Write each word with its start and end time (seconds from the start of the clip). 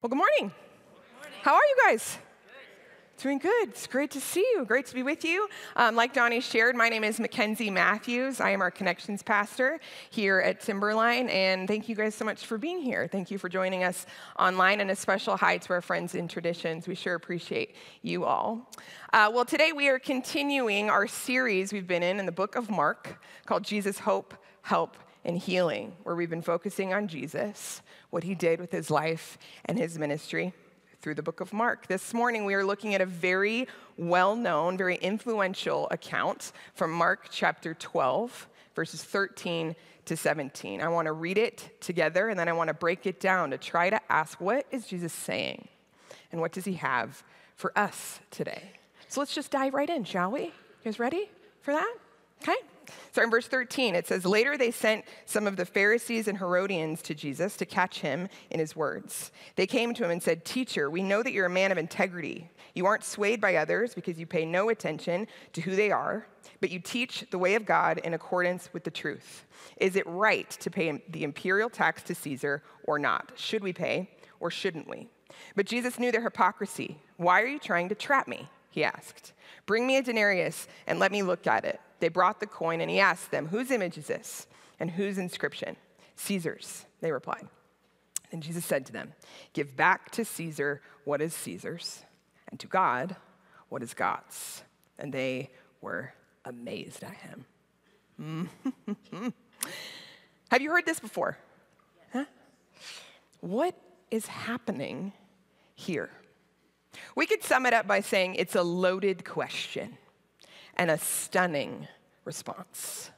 Well, 0.00 0.10
good 0.10 0.18
morning. 0.18 0.52
How 1.42 1.54
are 1.54 1.60
you 1.60 1.76
guys? 1.84 2.18
Doing 3.16 3.38
good. 3.38 3.70
It's 3.70 3.88
great 3.88 4.12
to 4.12 4.20
see 4.20 4.46
you. 4.54 4.64
Great 4.64 4.86
to 4.86 4.94
be 4.94 5.02
with 5.02 5.24
you. 5.24 5.48
Um, 5.74 5.96
like 5.96 6.14
Donnie 6.14 6.40
shared, 6.40 6.76
my 6.76 6.88
name 6.88 7.02
is 7.02 7.18
Mackenzie 7.18 7.68
Matthews. 7.68 8.40
I 8.40 8.50
am 8.50 8.60
our 8.60 8.70
connections 8.70 9.24
pastor 9.24 9.80
here 10.10 10.38
at 10.38 10.60
Timberline, 10.60 11.28
and 11.30 11.66
thank 11.66 11.88
you 11.88 11.96
guys 11.96 12.14
so 12.14 12.24
much 12.24 12.46
for 12.46 12.58
being 12.58 12.80
here. 12.80 13.08
Thank 13.10 13.32
you 13.32 13.38
for 13.38 13.48
joining 13.48 13.82
us 13.82 14.06
online, 14.38 14.80
and 14.80 14.92
a 14.92 14.94
special 14.94 15.36
hi 15.36 15.58
to 15.58 15.72
our 15.72 15.82
friends 15.82 16.14
in 16.14 16.28
Traditions. 16.28 16.86
We 16.86 16.94
sure 16.94 17.16
appreciate 17.16 17.74
you 18.02 18.24
all. 18.24 18.70
Uh, 19.12 19.32
well, 19.34 19.44
today 19.44 19.72
we 19.72 19.88
are 19.88 19.98
continuing 19.98 20.90
our 20.90 21.08
series 21.08 21.72
we've 21.72 21.88
been 21.88 22.04
in 22.04 22.20
in 22.20 22.26
the 22.26 22.30
book 22.30 22.54
of 22.54 22.70
Mark 22.70 23.20
called 23.46 23.64
Jesus 23.64 23.98
Hope, 23.98 24.32
Help, 24.62 24.96
and 25.24 25.38
Healing, 25.38 25.96
where 26.02 26.14
we've 26.14 26.30
been 26.30 26.42
focusing 26.42 26.92
on 26.92 27.08
Jesus 27.08 27.82
what 28.10 28.24
he 28.24 28.34
did 28.34 28.60
with 28.60 28.72
his 28.72 28.90
life 28.90 29.38
and 29.64 29.78
his 29.78 29.98
ministry 29.98 30.52
through 31.00 31.14
the 31.14 31.22
book 31.22 31.40
of 31.40 31.52
Mark. 31.52 31.86
This 31.86 32.12
morning, 32.12 32.44
we 32.44 32.54
are 32.54 32.64
looking 32.64 32.94
at 32.94 33.00
a 33.00 33.06
very 33.06 33.68
well 33.96 34.34
known, 34.34 34.76
very 34.76 34.96
influential 34.96 35.88
account 35.90 36.52
from 36.74 36.90
Mark 36.90 37.28
chapter 37.30 37.74
12, 37.74 38.48
verses 38.74 39.02
13 39.02 39.76
to 40.06 40.16
17. 40.16 40.80
I 40.80 40.88
want 40.88 41.06
to 41.06 41.12
read 41.12 41.38
it 41.38 41.80
together 41.80 42.28
and 42.28 42.38
then 42.38 42.48
I 42.48 42.52
want 42.52 42.68
to 42.68 42.74
break 42.74 43.06
it 43.06 43.20
down 43.20 43.50
to 43.50 43.58
try 43.58 43.90
to 43.90 44.00
ask 44.10 44.40
what 44.40 44.66
is 44.70 44.86
Jesus 44.86 45.12
saying 45.12 45.68
and 46.32 46.40
what 46.40 46.52
does 46.52 46.64
he 46.64 46.74
have 46.74 47.22
for 47.56 47.76
us 47.76 48.20
today? 48.30 48.72
So 49.08 49.20
let's 49.20 49.34
just 49.34 49.50
dive 49.50 49.74
right 49.74 49.88
in, 49.88 50.04
shall 50.04 50.30
we? 50.30 50.44
You 50.44 50.52
guys 50.84 50.98
ready 50.98 51.30
for 51.60 51.72
that? 51.72 51.94
Okay. 52.42 52.56
So 53.12 53.22
in 53.22 53.30
verse 53.30 53.48
13, 53.48 53.94
it 53.94 54.06
says, 54.06 54.24
Later 54.24 54.56
they 54.56 54.70
sent 54.70 55.04
some 55.26 55.46
of 55.46 55.56
the 55.56 55.64
Pharisees 55.64 56.28
and 56.28 56.38
Herodians 56.38 57.02
to 57.02 57.14
Jesus 57.14 57.56
to 57.56 57.66
catch 57.66 58.00
him 58.00 58.28
in 58.50 58.60
his 58.60 58.76
words. 58.76 59.32
They 59.56 59.66
came 59.66 59.94
to 59.94 60.04
him 60.04 60.10
and 60.10 60.22
said, 60.22 60.44
Teacher, 60.44 60.90
we 60.90 61.02
know 61.02 61.22
that 61.22 61.32
you're 61.32 61.46
a 61.46 61.50
man 61.50 61.72
of 61.72 61.78
integrity. 61.78 62.50
You 62.74 62.86
aren't 62.86 63.04
swayed 63.04 63.40
by 63.40 63.56
others 63.56 63.94
because 63.94 64.18
you 64.18 64.26
pay 64.26 64.44
no 64.44 64.68
attention 64.68 65.26
to 65.54 65.60
who 65.60 65.74
they 65.74 65.90
are, 65.90 66.26
but 66.60 66.70
you 66.70 66.78
teach 66.78 67.24
the 67.30 67.38
way 67.38 67.54
of 67.54 67.66
God 67.66 67.98
in 67.98 68.14
accordance 68.14 68.70
with 68.72 68.84
the 68.84 68.90
truth. 68.90 69.46
Is 69.78 69.96
it 69.96 70.06
right 70.06 70.48
to 70.50 70.70
pay 70.70 71.02
the 71.08 71.24
imperial 71.24 71.70
tax 71.70 72.02
to 72.04 72.14
Caesar 72.14 72.62
or 72.84 72.98
not? 72.98 73.32
Should 73.34 73.62
we 73.62 73.72
pay 73.72 74.10
or 74.40 74.50
shouldn't 74.50 74.88
we? 74.88 75.08
But 75.56 75.66
Jesus 75.66 75.98
knew 75.98 76.12
their 76.12 76.22
hypocrisy. 76.22 76.98
Why 77.16 77.42
are 77.42 77.46
you 77.46 77.58
trying 77.58 77.88
to 77.88 77.94
trap 77.94 78.28
me? 78.28 78.48
He 78.70 78.84
asked. 78.84 79.32
Bring 79.66 79.86
me 79.86 79.96
a 79.96 80.02
denarius 80.02 80.68
and 80.86 80.98
let 80.98 81.12
me 81.12 81.22
look 81.22 81.46
at 81.46 81.64
it. 81.64 81.80
They 82.00 82.08
brought 82.08 82.40
the 82.40 82.46
coin, 82.46 82.80
and 82.80 82.90
he 82.90 83.00
asked 83.00 83.30
them, 83.30 83.48
Whose 83.48 83.70
image 83.70 83.98
is 83.98 84.06
this? 84.06 84.46
And 84.80 84.90
whose 84.90 85.18
inscription? 85.18 85.76
Caesar's, 86.16 86.86
they 87.00 87.12
replied. 87.12 87.48
And 88.30 88.42
Jesus 88.42 88.64
said 88.64 88.86
to 88.86 88.92
them, 88.92 89.14
Give 89.52 89.76
back 89.76 90.10
to 90.12 90.24
Caesar 90.24 90.82
what 91.04 91.20
is 91.20 91.34
Caesar's, 91.34 92.04
and 92.50 92.60
to 92.60 92.66
God 92.66 93.16
what 93.68 93.82
is 93.82 93.94
God's. 93.94 94.62
And 94.98 95.12
they 95.12 95.50
were 95.80 96.12
amazed 96.44 97.02
at 97.04 97.14
him. 97.14 97.46
Have 100.50 100.60
you 100.60 100.70
heard 100.70 100.86
this 100.86 101.00
before? 101.00 101.38
Huh? 102.12 102.24
What 103.40 103.74
is 104.10 104.26
happening 104.26 105.12
here? 105.74 106.10
We 107.14 107.26
could 107.26 107.44
sum 107.44 107.66
it 107.66 107.72
up 107.72 107.86
by 107.86 108.00
saying 108.00 108.34
it's 108.34 108.56
a 108.56 108.62
loaded 108.62 109.24
question 109.24 109.96
and 110.78 110.90
a 110.90 110.98
stunning 110.98 111.88
response. 112.24 113.10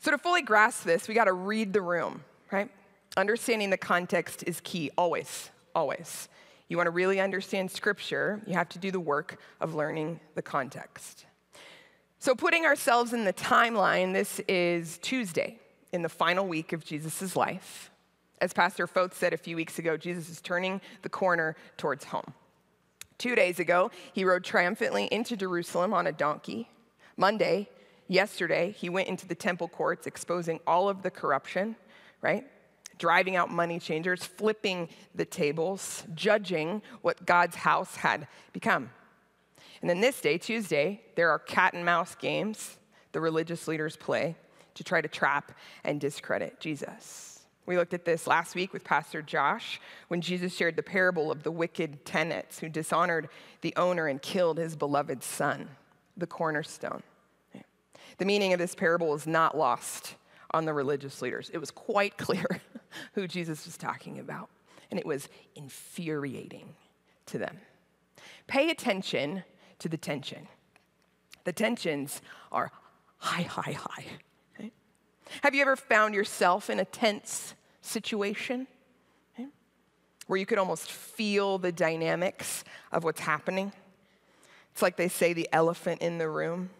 So, 0.00 0.10
to 0.10 0.18
fully 0.18 0.42
grasp 0.42 0.84
this, 0.84 1.08
we 1.08 1.14
got 1.14 1.24
to 1.24 1.32
read 1.32 1.72
the 1.72 1.80
room, 1.80 2.24
right? 2.50 2.70
Understanding 3.16 3.70
the 3.70 3.78
context 3.78 4.44
is 4.46 4.60
key, 4.60 4.90
always, 4.98 5.50
always. 5.74 6.28
You 6.68 6.76
want 6.76 6.88
to 6.88 6.90
really 6.90 7.20
understand 7.20 7.70
scripture, 7.70 8.42
you 8.46 8.54
have 8.54 8.68
to 8.70 8.78
do 8.78 8.90
the 8.90 9.00
work 9.00 9.40
of 9.60 9.74
learning 9.74 10.20
the 10.34 10.42
context. 10.42 11.26
So, 12.18 12.34
putting 12.34 12.66
ourselves 12.66 13.12
in 13.12 13.24
the 13.24 13.32
timeline, 13.32 14.12
this 14.12 14.40
is 14.48 14.98
Tuesday 14.98 15.58
in 15.92 16.02
the 16.02 16.08
final 16.08 16.46
week 16.46 16.72
of 16.72 16.84
Jesus' 16.84 17.36
life. 17.36 17.90
As 18.40 18.52
Pastor 18.52 18.86
Foth 18.86 19.16
said 19.16 19.32
a 19.32 19.38
few 19.38 19.56
weeks 19.56 19.78
ago, 19.78 19.96
Jesus 19.96 20.28
is 20.28 20.40
turning 20.40 20.80
the 21.02 21.08
corner 21.08 21.56
towards 21.76 22.04
home. 22.04 22.34
Two 23.18 23.34
days 23.34 23.58
ago, 23.58 23.90
he 24.12 24.24
rode 24.24 24.44
triumphantly 24.44 25.06
into 25.06 25.36
Jerusalem 25.36 25.92
on 25.92 26.06
a 26.06 26.12
donkey. 26.12 26.68
Monday, 27.16 27.68
yesterday, 28.08 28.72
he 28.72 28.88
went 28.88 29.08
into 29.08 29.26
the 29.26 29.34
temple 29.34 29.68
courts, 29.68 30.06
exposing 30.06 30.60
all 30.66 30.88
of 30.88 31.02
the 31.02 31.10
corruption, 31.10 31.76
right? 32.20 32.44
Driving 32.98 33.36
out 33.36 33.50
money 33.50 33.78
changers, 33.78 34.24
flipping 34.24 34.88
the 35.14 35.24
tables, 35.24 36.04
judging 36.14 36.82
what 37.02 37.24
God's 37.24 37.56
house 37.56 37.96
had 37.96 38.26
become. 38.52 38.90
And 39.80 39.90
then 39.90 40.00
this 40.00 40.20
day, 40.20 40.38
Tuesday, 40.38 41.02
there 41.14 41.30
are 41.30 41.38
cat 41.38 41.74
and 41.74 41.84
mouse 41.84 42.14
games 42.14 42.78
the 43.12 43.20
religious 43.20 43.68
leaders 43.68 43.96
play 43.96 44.36
to 44.74 44.84
try 44.84 45.00
to 45.00 45.08
trap 45.08 45.52
and 45.84 46.00
discredit 46.00 46.58
Jesus. 46.58 47.33
We 47.66 47.76
looked 47.76 47.94
at 47.94 48.04
this 48.04 48.26
last 48.26 48.54
week 48.54 48.72
with 48.72 48.84
Pastor 48.84 49.22
Josh 49.22 49.80
when 50.08 50.20
Jesus 50.20 50.54
shared 50.54 50.76
the 50.76 50.82
parable 50.82 51.32
of 51.32 51.42
the 51.42 51.50
wicked 51.50 52.04
tenants 52.04 52.58
who 52.58 52.68
dishonored 52.68 53.28
the 53.62 53.74
owner 53.76 54.06
and 54.06 54.20
killed 54.20 54.58
his 54.58 54.76
beloved 54.76 55.22
son, 55.22 55.68
the 56.16 56.26
cornerstone. 56.26 57.02
The 58.18 58.24
meaning 58.24 58.52
of 58.52 58.58
this 58.58 58.74
parable 58.74 59.08
was 59.08 59.26
not 59.26 59.56
lost 59.56 60.14
on 60.52 60.64
the 60.64 60.72
religious 60.72 61.20
leaders. 61.20 61.50
It 61.52 61.58
was 61.58 61.70
quite 61.70 62.16
clear 62.18 62.46
who 63.14 63.26
Jesus 63.26 63.64
was 63.64 63.76
talking 63.76 64.18
about, 64.18 64.50
and 64.90 65.00
it 65.00 65.06
was 65.06 65.28
infuriating 65.56 66.74
to 67.26 67.38
them. 67.38 67.58
Pay 68.46 68.70
attention 68.70 69.42
to 69.78 69.88
the 69.88 69.96
tension. 69.96 70.46
The 71.44 71.52
tensions 71.52 72.22
are 72.52 72.70
high, 73.18 73.42
high, 73.42 73.72
high. 73.72 74.04
Have 75.42 75.54
you 75.54 75.62
ever 75.62 75.76
found 75.76 76.14
yourself 76.14 76.70
in 76.70 76.78
a 76.78 76.84
tense 76.84 77.54
situation 77.80 78.66
okay, 79.34 79.48
where 80.26 80.38
you 80.38 80.46
could 80.46 80.58
almost 80.58 80.90
feel 80.90 81.58
the 81.58 81.72
dynamics 81.72 82.64
of 82.92 83.04
what's 83.04 83.20
happening? 83.20 83.72
It's 84.72 84.82
like 84.82 84.96
they 84.96 85.08
say 85.08 85.32
the 85.32 85.48
elephant 85.52 86.02
in 86.02 86.18
the 86.18 86.28
room. 86.28 86.70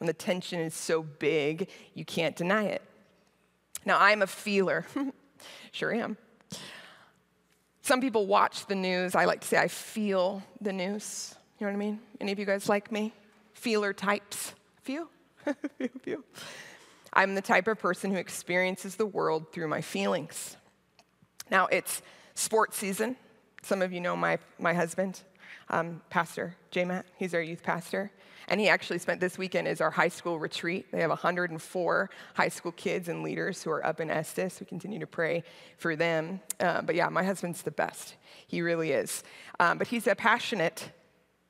And 0.00 0.08
the 0.08 0.14
tension 0.14 0.58
is 0.58 0.74
so 0.74 1.02
big, 1.02 1.68
you 1.94 2.04
can't 2.04 2.34
deny 2.34 2.64
it. 2.64 2.82
Now, 3.84 4.00
I'm 4.00 4.22
a 4.22 4.26
feeler. 4.26 4.84
sure 5.72 5.92
am. 5.92 6.16
Some 7.82 8.00
people 8.00 8.26
watch 8.26 8.66
the 8.66 8.74
news. 8.74 9.14
I 9.14 9.26
like 9.26 9.40
to 9.42 9.46
say 9.46 9.58
I 9.58 9.68
feel 9.68 10.42
the 10.60 10.72
news. 10.72 11.34
You 11.58 11.66
know 11.66 11.72
what 11.72 11.76
I 11.76 11.78
mean? 11.78 12.00
Any 12.20 12.32
of 12.32 12.38
you 12.38 12.46
guys 12.46 12.68
like 12.68 12.90
me? 12.90 13.12
Feeler 13.54 13.92
types? 13.92 14.54
Few? 14.82 15.08
a 15.46 15.54
few. 16.02 16.24
I'm 17.12 17.34
the 17.34 17.42
type 17.42 17.68
of 17.68 17.78
person 17.78 18.10
who 18.10 18.16
experiences 18.16 18.96
the 18.96 19.06
world 19.06 19.52
through 19.52 19.68
my 19.68 19.80
feelings. 19.80 20.56
Now, 21.50 21.66
it's 21.66 22.02
sports 22.34 22.78
season. 22.78 23.16
Some 23.62 23.82
of 23.82 23.92
you 23.92 24.00
know 24.00 24.16
my, 24.16 24.38
my 24.58 24.72
husband, 24.72 25.20
um, 25.68 26.00
Pastor 26.08 26.56
J. 26.70 26.84
Matt. 26.84 27.06
He's 27.16 27.34
our 27.34 27.42
youth 27.42 27.62
pastor. 27.62 28.10
And 28.48 28.60
he 28.60 28.68
actually 28.68 28.98
spent 28.98 29.20
this 29.20 29.38
weekend 29.38 29.68
as 29.68 29.80
our 29.80 29.90
high 29.90 30.08
school 30.08 30.38
retreat. 30.38 30.90
They 30.90 31.00
have 31.00 31.10
104 31.10 32.10
high 32.34 32.48
school 32.48 32.72
kids 32.72 33.08
and 33.08 33.22
leaders 33.22 33.62
who 33.62 33.70
are 33.70 33.84
up 33.86 34.00
in 34.00 34.10
Estes. 34.10 34.58
We 34.58 34.66
continue 34.66 34.98
to 34.98 35.06
pray 35.06 35.44
for 35.76 35.94
them. 35.94 36.40
Uh, 36.58 36.82
but 36.82 36.94
yeah, 36.94 37.08
my 37.08 37.22
husband's 37.22 37.62
the 37.62 37.70
best. 37.70 38.16
He 38.46 38.60
really 38.60 38.92
is. 38.92 39.22
Um, 39.60 39.78
but 39.78 39.86
he's 39.86 40.06
a 40.06 40.14
passionate 40.14 40.90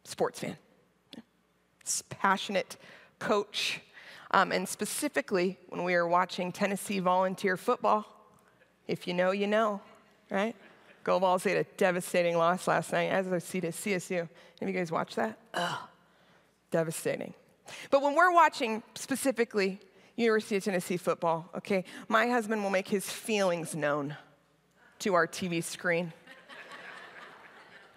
sports 0.05 0.41
fan, 0.41 0.57
passionate 2.11 2.77
coach 3.19 3.81
um, 4.33 4.53
and 4.53 4.69
specifically, 4.69 5.59
when 5.69 5.85
we 5.85 5.95
were 5.95 6.09
watching 6.09 6.53
Tennessee 6.53 7.01
volunteer 7.01 7.57
football, 7.57 8.07
if 8.89 9.07
you 9.07 9.15
know, 9.15 9.31
you 9.31 9.47
know, 9.47 9.81
right? 10.31 10.57
Go 11.05 11.19
Vols 11.19 11.45
had 11.45 11.57
a 11.57 11.65
devastating 11.77 12.37
loss 12.37 12.67
last 12.67 12.93
night, 12.93 13.11
as 13.11 13.31
I 13.31 13.39
see 13.39 13.61
to 13.61 13.69
CSU. 13.69 14.29
Have 14.61 14.69
you 14.69 14.75
guys 14.75 14.91
watched 14.91 15.17
that? 15.17 15.39
Ugh, 15.55 15.79
devastating. 16.71 17.35
But 17.91 18.03
when 18.03 18.15
we're 18.15 18.33
watching 18.33 18.83
specifically 18.95 19.81
University 20.17 20.57
of 20.57 20.65
Tennessee 20.65 20.97
football, 20.97 21.51
okay, 21.57 21.85
my 22.09 22.29
husband 22.29 22.63
will 22.63 22.71
make 22.71 22.89
his 22.89 23.09
feelings 23.11 23.75
known 23.75 24.17
to 25.01 25.15
our 25.15 25.27
TV 25.27 25.63
screen, 25.63 26.13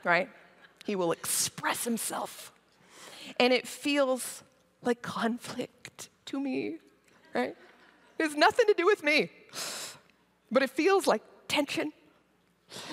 right? 0.03 0.29
He 0.85 0.95
will 0.95 1.11
express 1.11 1.83
himself. 1.83 2.51
And 3.39 3.53
it 3.53 3.67
feels 3.67 4.43
like 4.81 5.01
conflict 5.01 6.09
to 6.25 6.39
me, 6.39 6.77
right? 7.33 7.55
It 8.17 8.23
has 8.23 8.35
nothing 8.35 8.65
to 8.67 8.73
do 8.73 8.85
with 8.85 9.03
me, 9.03 9.29
but 10.51 10.63
it 10.63 10.69
feels 10.69 11.07
like 11.07 11.21
tension. 11.47 11.91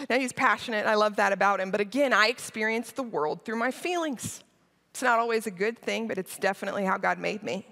Now, 0.09 0.19
he's 0.19 0.33
passionate. 0.33 0.87
I 0.87 0.95
love 0.95 1.17
that 1.17 1.33
about 1.33 1.61
him. 1.61 1.71
But 1.71 1.81
again, 1.81 2.13
I 2.13 2.27
experience 2.29 2.93
the 2.93 3.03
world 3.03 3.45
through 3.45 3.57
my 3.57 3.71
feelings. 3.71 4.43
It's 4.91 5.03
not 5.03 5.19
always 5.19 5.47
a 5.47 5.51
good 5.51 5.79
thing, 5.79 6.07
but 6.07 6.19
it's 6.19 6.37
definitely 6.37 6.85
how 6.85 6.99
God 6.99 7.19
made 7.19 7.43
me. 7.43 7.67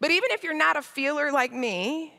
But 0.00 0.10
even 0.10 0.30
if 0.32 0.42
you're 0.42 0.56
not 0.56 0.76
a 0.76 0.82
feeler 0.82 1.30
like 1.30 1.52
me, 1.52 2.14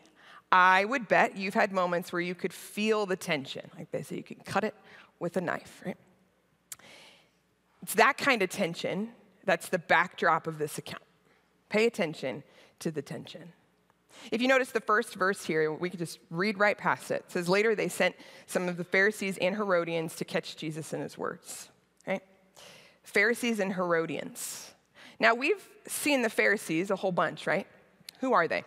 I 0.51 0.85
would 0.85 1.07
bet 1.07 1.37
you've 1.37 1.53
had 1.53 1.71
moments 1.71 2.13
where 2.13 2.21
you 2.21 2.35
could 2.35 2.53
feel 2.53 3.05
the 3.05 3.15
tension, 3.15 3.69
like 3.77 3.91
they 3.91 4.03
say 4.03 4.17
you 4.17 4.23
can 4.23 4.37
cut 4.45 4.63
it 4.63 4.75
with 5.19 5.37
a 5.37 5.41
knife, 5.41 5.81
right? 5.85 5.97
It's 7.81 7.95
that 7.95 8.17
kind 8.17 8.41
of 8.41 8.49
tension 8.49 9.09
that's 9.45 9.69
the 9.69 9.79
backdrop 9.79 10.47
of 10.47 10.59
this 10.59 10.77
account. 10.77 11.03
Pay 11.69 11.85
attention 11.85 12.43
to 12.81 12.91
the 12.91 13.01
tension. 13.01 13.53
If 14.31 14.41
you 14.41 14.47
notice 14.47 14.69
the 14.69 14.81
first 14.81 15.15
verse 15.15 15.43
here, 15.45 15.71
we 15.71 15.89
could 15.89 15.99
just 15.99 16.19
read 16.29 16.59
right 16.59 16.77
past 16.77 17.11
it. 17.11 17.23
It 17.25 17.31
says, 17.31 17.49
Later 17.49 17.75
they 17.75 17.87
sent 17.87 18.15
some 18.45 18.67
of 18.67 18.77
the 18.77 18.83
Pharisees 18.83 19.37
and 19.39 19.55
Herodians 19.55 20.15
to 20.17 20.25
catch 20.25 20.57
Jesus 20.57 20.93
in 20.93 21.01
his 21.01 21.17
words. 21.17 21.69
Right? 22.05 22.21
Pharisees 23.03 23.59
and 23.59 23.73
Herodians. 23.73 24.71
Now, 25.19 25.33
we've 25.33 25.67
seen 25.87 26.21
the 26.21 26.29
Pharisees 26.29 26.91
a 26.91 26.95
whole 26.95 27.11
bunch, 27.11 27.47
right? 27.47 27.67
Who 28.19 28.33
are 28.33 28.47
they? 28.47 28.63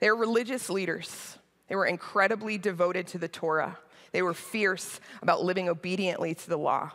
They 0.00 0.10
were 0.10 0.16
religious 0.16 0.70
leaders. 0.70 1.38
They 1.68 1.76
were 1.76 1.86
incredibly 1.86 2.58
devoted 2.58 3.06
to 3.08 3.18
the 3.18 3.28
Torah. 3.28 3.78
They 4.12 4.22
were 4.22 4.34
fierce 4.34 5.00
about 5.22 5.44
living 5.44 5.68
obediently 5.68 6.34
to 6.34 6.48
the 6.48 6.56
law. 6.56 6.92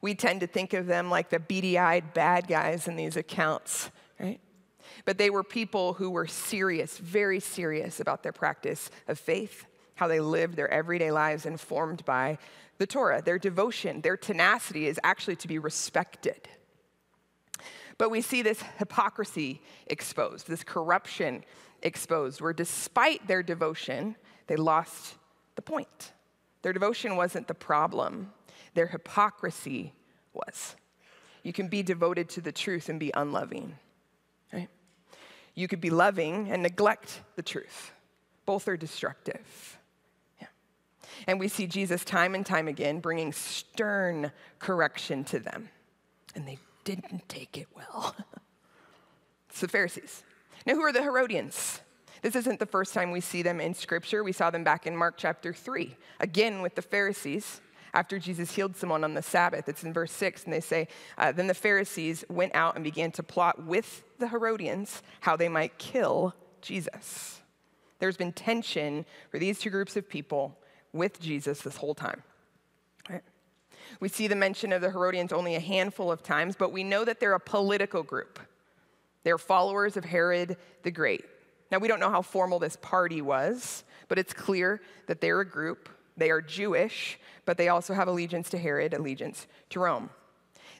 We 0.00 0.14
tend 0.14 0.40
to 0.40 0.46
think 0.46 0.72
of 0.72 0.86
them 0.86 1.10
like 1.10 1.28
the 1.28 1.38
beady 1.38 1.78
eyed 1.78 2.14
bad 2.14 2.48
guys 2.48 2.88
in 2.88 2.96
these 2.96 3.16
accounts, 3.16 3.90
right? 4.18 4.40
But 5.04 5.18
they 5.18 5.30
were 5.30 5.42
people 5.42 5.94
who 5.94 6.10
were 6.10 6.26
serious, 6.26 6.98
very 6.98 7.40
serious 7.40 8.00
about 8.00 8.22
their 8.22 8.32
practice 8.32 8.90
of 9.08 9.18
faith, 9.18 9.66
how 9.94 10.08
they 10.08 10.20
lived 10.20 10.56
their 10.56 10.70
everyday 10.70 11.10
lives 11.10 11.46
informed 11.46 12.04
by 12.04 12.38
the 12.78 12.86
Torah. 12.86 13.22
Their 13.22 13.38
devotion, 13.38 14.00
their 14.00 14.16
tenacity 14.16 14.86
is 14.86 14.98
actually 15.04 15.36
to 15.36 15.48
be 15.48 15.58
respected. 15.58 16.48
But 17.98 18.10
we 18.10 18.22
see 18.22 18.40
this 18.40 18.62
hypocrisy 18.78 19.60
exposed, 19.86 20.48
this 20.48 20.64
corruption 20.64 21.44
exposed, 21.82 22.40
where 22.40 22.54
despite 22.54 23.26
their 23.26 23.42
devotion, 23.42 24.16
they 24.46 24.56
lost 24.56 25.16
the 25.54 25.62
point. 25.62 26.12
Their 26.62 26.72
devotion 26.72 27.16
wasn't 27.16 27.46
the 27.46 27.54
problem, 27.54 28.32
their 28.74 28.86
hypocrisy 28.86 29.92
was. 30.32 30.76
You 31.42 31.52
can 31.52 31.68
be 31.68 31.82
devoted 31.82 32.28
to 32.30 32.40
the 32.40 32.52
truth 32.52 32.88
and 32.88 32.98
be 32.98 33.12
unloving? 33.14 33.76
You 35.54 35.68
could 35.68 35.80
be 35.80 35.90
loving 35.90 36.50
and 36.50 36.62
neglect 36.62 37.20
the 37.36 37.42
truth. 37.42 37.92
Both 38.46 38.68
are 38.68 38.76
destructive. 38.76 39.78
Yeah. 40.40 40.46
And 41.26 41.38
we 41.38 41.48
see 41.48 41.66
Jesus 41.66 42.04
time 42.04 42.34
and 42.34 42.44
time 42.44 42.68
again 42.68 43.00
bringing 43.00 43.32
stern 43.32 44.32
correction 44.58 45.24
to 45.24 45.38
them, 45.38 45.68
and 46.34 46.46
they 46.46 46.58
didn't 46.84 47.28
take 47.28 47.58
it 47.58 47.68
well. 47.74 48.14
it's 49.50 49.60
the 49.60 49.68
Pharisees. 49.68 50.22
Now, 50.66 50.74
who 50.74 50.82
are 50.82 50.92
the 50.92 51.02
Herodians? 51.02 51.80
This 52.22 52.36
isn't 52.36 52.58
the 52.58 52.66
first 52.66 52.92
time 52.92 53.10
we 53.10 53.20
see 53.20 53.42
them 53.42 53.60
in 53.60 53.72
Scripture. 53.74 54.22
We 54.22 54.32
saw 54.32 54.50
them 54.50 54.62
back 54.62 54.86
in 54.86 54.96
Mark 54.96 55.14
chapter 55.16 55.54
3, 55.54 55.96
again 56.20 56.62
with 56.62 56.74
the 56.74 56.82
Pharisees 56.82 57.60
after 57.94 58.18
Jesus 58.18 58.54
healed 58.54 58.76
someone 58.76 59.04
on 59.04 59.14
the 59.14 59.22
Sabbath. 59.22 59.68
It's 59.68 59.84
in 59.84 59.92
verse 59.92 60.12
6, 60.12 60.44
and 60.44 60.52
they 60.52 60.60
say, 60.60 60.88
uh, 61.18 61.32
Then 61.32 61.46
the 61.46 61.54
Pharisees 61.54 62.24
went 62.28 62.54
out 62.54 62.74
and 62.74 62.84
began 62.84 63.10
to 63.12 63.22
plot 63.22 63.64
with 63.64 64.04
the 64.18 64.28
Herodians 64.28 65.02
how 65.20 65.36
they 65.36 65.48
might 65.48 65.78
kill 65.78 66.34
Jesus. 66.60 67.40
There's 67.98 68.16
been 68.16 68.32
tension 68.32 69.04
for 69.30 69.38
these 69.38 69.58
two 69.58 69.70
groups 69.70 69.96
of 69.96 70.08
people 70.08 70.58
with 70.92 71.20
Jesus 71.20 71.60
this 71.60 71.76
whole 71.76 71.94
time. 71.94 72.22
We 73.98 74.08
see 74.08 74.28
the 74.28 74.36
mention 74.36 74.72
of 74.72 74.82
the 74.82 74.90
Herodians 74.90 75.32
only 75.32 75.56
a 75.56 75.60
handful 75.60 76.12
of 76.12 76.22
times, 76.22 76.54
but 76.54 76.72
we 76.72 76.84
know 76.84 77.04
that 77.04 77.18
they're 77.18 77.34
a 77.34 77.40
political 77.40 78.02
group. 78.02 78.38
They're 79.24 79.38
followers 79.38 79.96
of 79.96 80.04
Herod 80.04 80.56
the 80.82 80.90
Great. 80.90 81.24
Now, 81.70 81.78
we 81.78 81.88
don't 81.88 82.00
know 82.00 82.10
how 82.10 82.22
formal 82.22 82.58
this 82.58 82.76
party 82.76 83.20
was, 83.20 83.84
but 84.08 84.18
it's 84.18 84.32
clear 84.32 84.80
that 85.06 85.20
they're 85.20 85.40
a 85.40 85.48
group. 85.48 85.88
They 86.20 86.30
are 86.30 86.42
Jewish, 86.42 87.18
but 87.46 87.56
they 87.56 87.68
also 87.68 87.94
have 87.94 88.06
allegiance 88.06 88.50
to 88.50 88.58
Herod, 88.58 88.92
allegiance 88.92 89.46
to 89.70 89.80
Rome. 89.80 90.10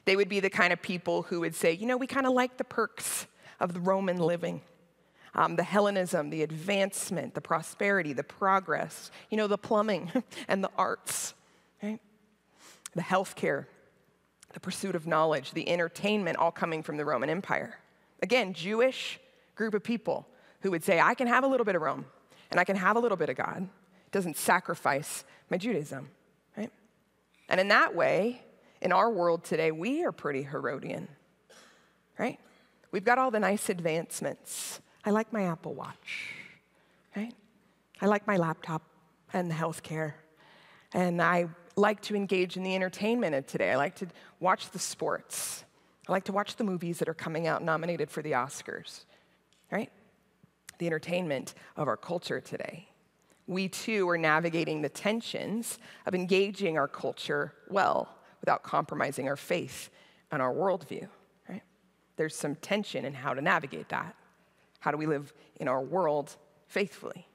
They 0.05 0.15
would 0.15 0.29
be 0.29 0.39
the 0.39 0.51
kind 0.51 0.71
of 0.71 0.81
people 0.83 1.23
who 1.23 1.39
would 1.39 1.55
say, 1.55 1.73
you 1.73 1.87
know, 1.87 1.97
we 1.97 2.05
kind 2.05 2.27
of 2.27 2.33
like 2.33 2.57
the 2.57 2.63
perks 2.63 3.25
of 3.59 3.73
the 3.73 3.79
Roman 3.79 4.17
living. 4.17 4.61
Um, 5.33 5.55
the 5.55 5.63
Hellenism, 5.63 6.29
the 6.29 6.43
advancement, 6.43 7.33
the 7.33 7.41
prosperity, 7.41 8.13
the 8.13 8.23
progress, 8.23 9.09
you 9.29 9.37
know, 9.37 9.47
the 9.47 9.57
plumbing 9.57 10.11
and 10.47 10.63
the 10.63 10.69
arts, 10.77 11.33
right? 11.81 11.99
The 12.93 13.01
healthcare, 13.01 13.65
the 14.53 14.59
pursuit 14.59 14.93
of 14.93 15.07
knowledge, 15.07 15.53
the 15.53 15.67
entertainment, 15.69 16.37
all 16.37 16.51
coming 16.51 16.83
from 16.83 16.97
the 16.97 17.05
Roman 17.05 17.29
Empire. 17.29 17.79
Again, 18.21 18.53
Jewish 18.53 19.19
group 19.55 19.73
of 19.73 19.83
people 19.83 20.27
who 20.59 20.69
would 20.69 20.83
say, 20.83 20.99
I 20.99 21.15
can 21.15 21.27
have 21.27 21.43
a 21.43 21.47
little 21.47 21.65
bit 21.65 21.75
of 21.75 21.81
Rome 21.81 22.05
and 22.51 22.59
I 22.59 22.63
can 22.63 22.75
have 22.75 22.95
a 22.95 22.99
little 22.99 23.17
bit 23.17 23.29
of 23.29 23.37
God. 23.37 23.67
Doesn't 24.11 24.37
sacrifice 24.37 25.23
my 25.49 25.57
Judaism, 25.57 26.09
right? 26.57 26.71
And 27.49 27.59
in 27.59 27.69
that 27.69 27.95
way, 27.95 28.41
in 28.81 28.91
our 28.91 29.09
world 29.09 29.43
today, 29.43 29.71
we 29.71 30.03
are 30.03 30.11
pretty 30.11 30.43
Herodian, 30.43 31.07
right? 32.17 32.39
We've 32.91 33.05
got 33.05 33.17
all 33.17 33.31
the 33.31 33.39
nice 33.39 33.69
advancements. 33.69 34.81
I 35.05 35.11
like 35.11 35.31
my 35.31 35.43
Apple 35.43 35.73
Watch, 35.73 36.33
right? 37.15 37.33
I 38.01 38.05
like 38.07 38.27
my 38.27 38.37
laptop 38.37 38.81
and 39.33 39.49
the 39.49 39.55
healthcare. 39.55 40.13
And 40.93 41.21
I 41.21 41.47
like 41.75 42.01
to 42.03 42.15
engage 42.15 42.57
in 42.57 42.63
the 42.63 42.75
entertainment 42.75 43.35
of 43.35 43.47
today. 43.47 43.71
I 43.71 43.77
like 43.77 43.95
to 43.95 44.07
watch 44.39 44.71
the 44.71 44.79
sports. 44.79 45.63
I 46.07 46.11
like 46.11 46.25
to 46.25 46.33
watch 46.33 46.57
the 46.57 46.63
movies 46.63 46.99
that 46.99 47.07
are 47.07 47.13
coming 47.13 47.47
out 47.47 47.63
nominated 47.63 48.09
for 48.09 48.21
the 48.21 48.31
Oscars, 48.31 49.05
right? 49.71 49.89
The 50.79 50.87
entertainment 50.87 51.53
of 51.77 51.87
our 51.87 51.97
culture 51.97 52.41
today. 52.41 52.89
We 53.51 53.67
too 53.67 54.07
are 54.07 54.17
navigating 54.17 54.81
the 54.81 54.87
tensions 54.87 55.77
of 56.05 56.15
engaging 56.15 56.77
our 56.77 56.87
culture 56.87 57.51
well 57.67 58.07
without 58.39 58.63
compromising 58.63 59.27
our 59.27 59.35
faith 59.35 59.89
and 60.31 60.41
our 60.41 60.53
worldview, 60.53 61.09
right? 61.49 61.61
There's 62.15 62.33
some 62.33 62.55
tension 62.55 63.03
in 63.03 63.13
how 63.13 63.33
to 63.33 63.41
navigate 63.41 63.89
that. 63.89 64.15
How 64.79 64.89
do 64.91 64.95
we 64.95 65.05
live 65.05 65.33
in 65.57 65.67
our 65.67 65.81
world 65.81 66.33
faithfully? 66.69 67.27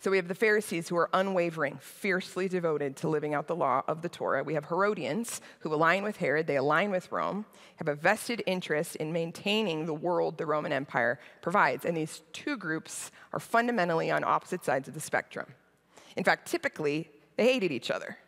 So 0.00 0.12
we 0.12 0.16
have 0.16 0.28
the 0.28 0.34
Pharisees 0.34 0.88
who 0.88 0.96
are 0.96 1.10
unwavering, 1.12 1.78
fiercely 1.80 2.48
devoted 2.48 2.94
to 2.98 3.08
living 3.08 3.34
out 3.34 3.48
the 3.48 3.56
law 3.56 3.82
of 3.88 4.00
the 4.00 4.08
Torah. 4.08 4.44
We 4.44 4.54
have 4.54 4.66
Herodians 4.66 5.40
who 5.60 5.74
align 5.74 6.04
with 6.04 6.18
Herod, 6.18 6.46
they 6.46 6.56
align 6.56 6.92
with 6.92 7.10
Rome, 7.10 7.46
have 7.76 7.88
a 7.88 7.96
vested 7.96 8.40
interest 8.46 8.94
in 8.96 9.12
maintaining 9.12 9.86
the 9.86 9.94
world 9.94 10.38
the 10.38 10.46
Roman 10.46 10.72
Empire 10.72 11.18
provides. 11.42 11.84
And 11.84 11.96
these 11.96 12.22
two 12.32 12.56
groups 12.56 13.10
are 13.32 13.40
fundamentally 13.40 14.08
on 14.08 14.22
opposite 14.22 14.64
sides 14.64 14.86
of 14.86 14.94
the 14.94 15.00
spectrum. 15.00 15.46
In 16.16 16.22
fact, 16.22 16.48
typically, 16.48 17.10
they 17.36 17.52
hated 17.52 17.72
each 17.72 17.90
other. 17.90 18.18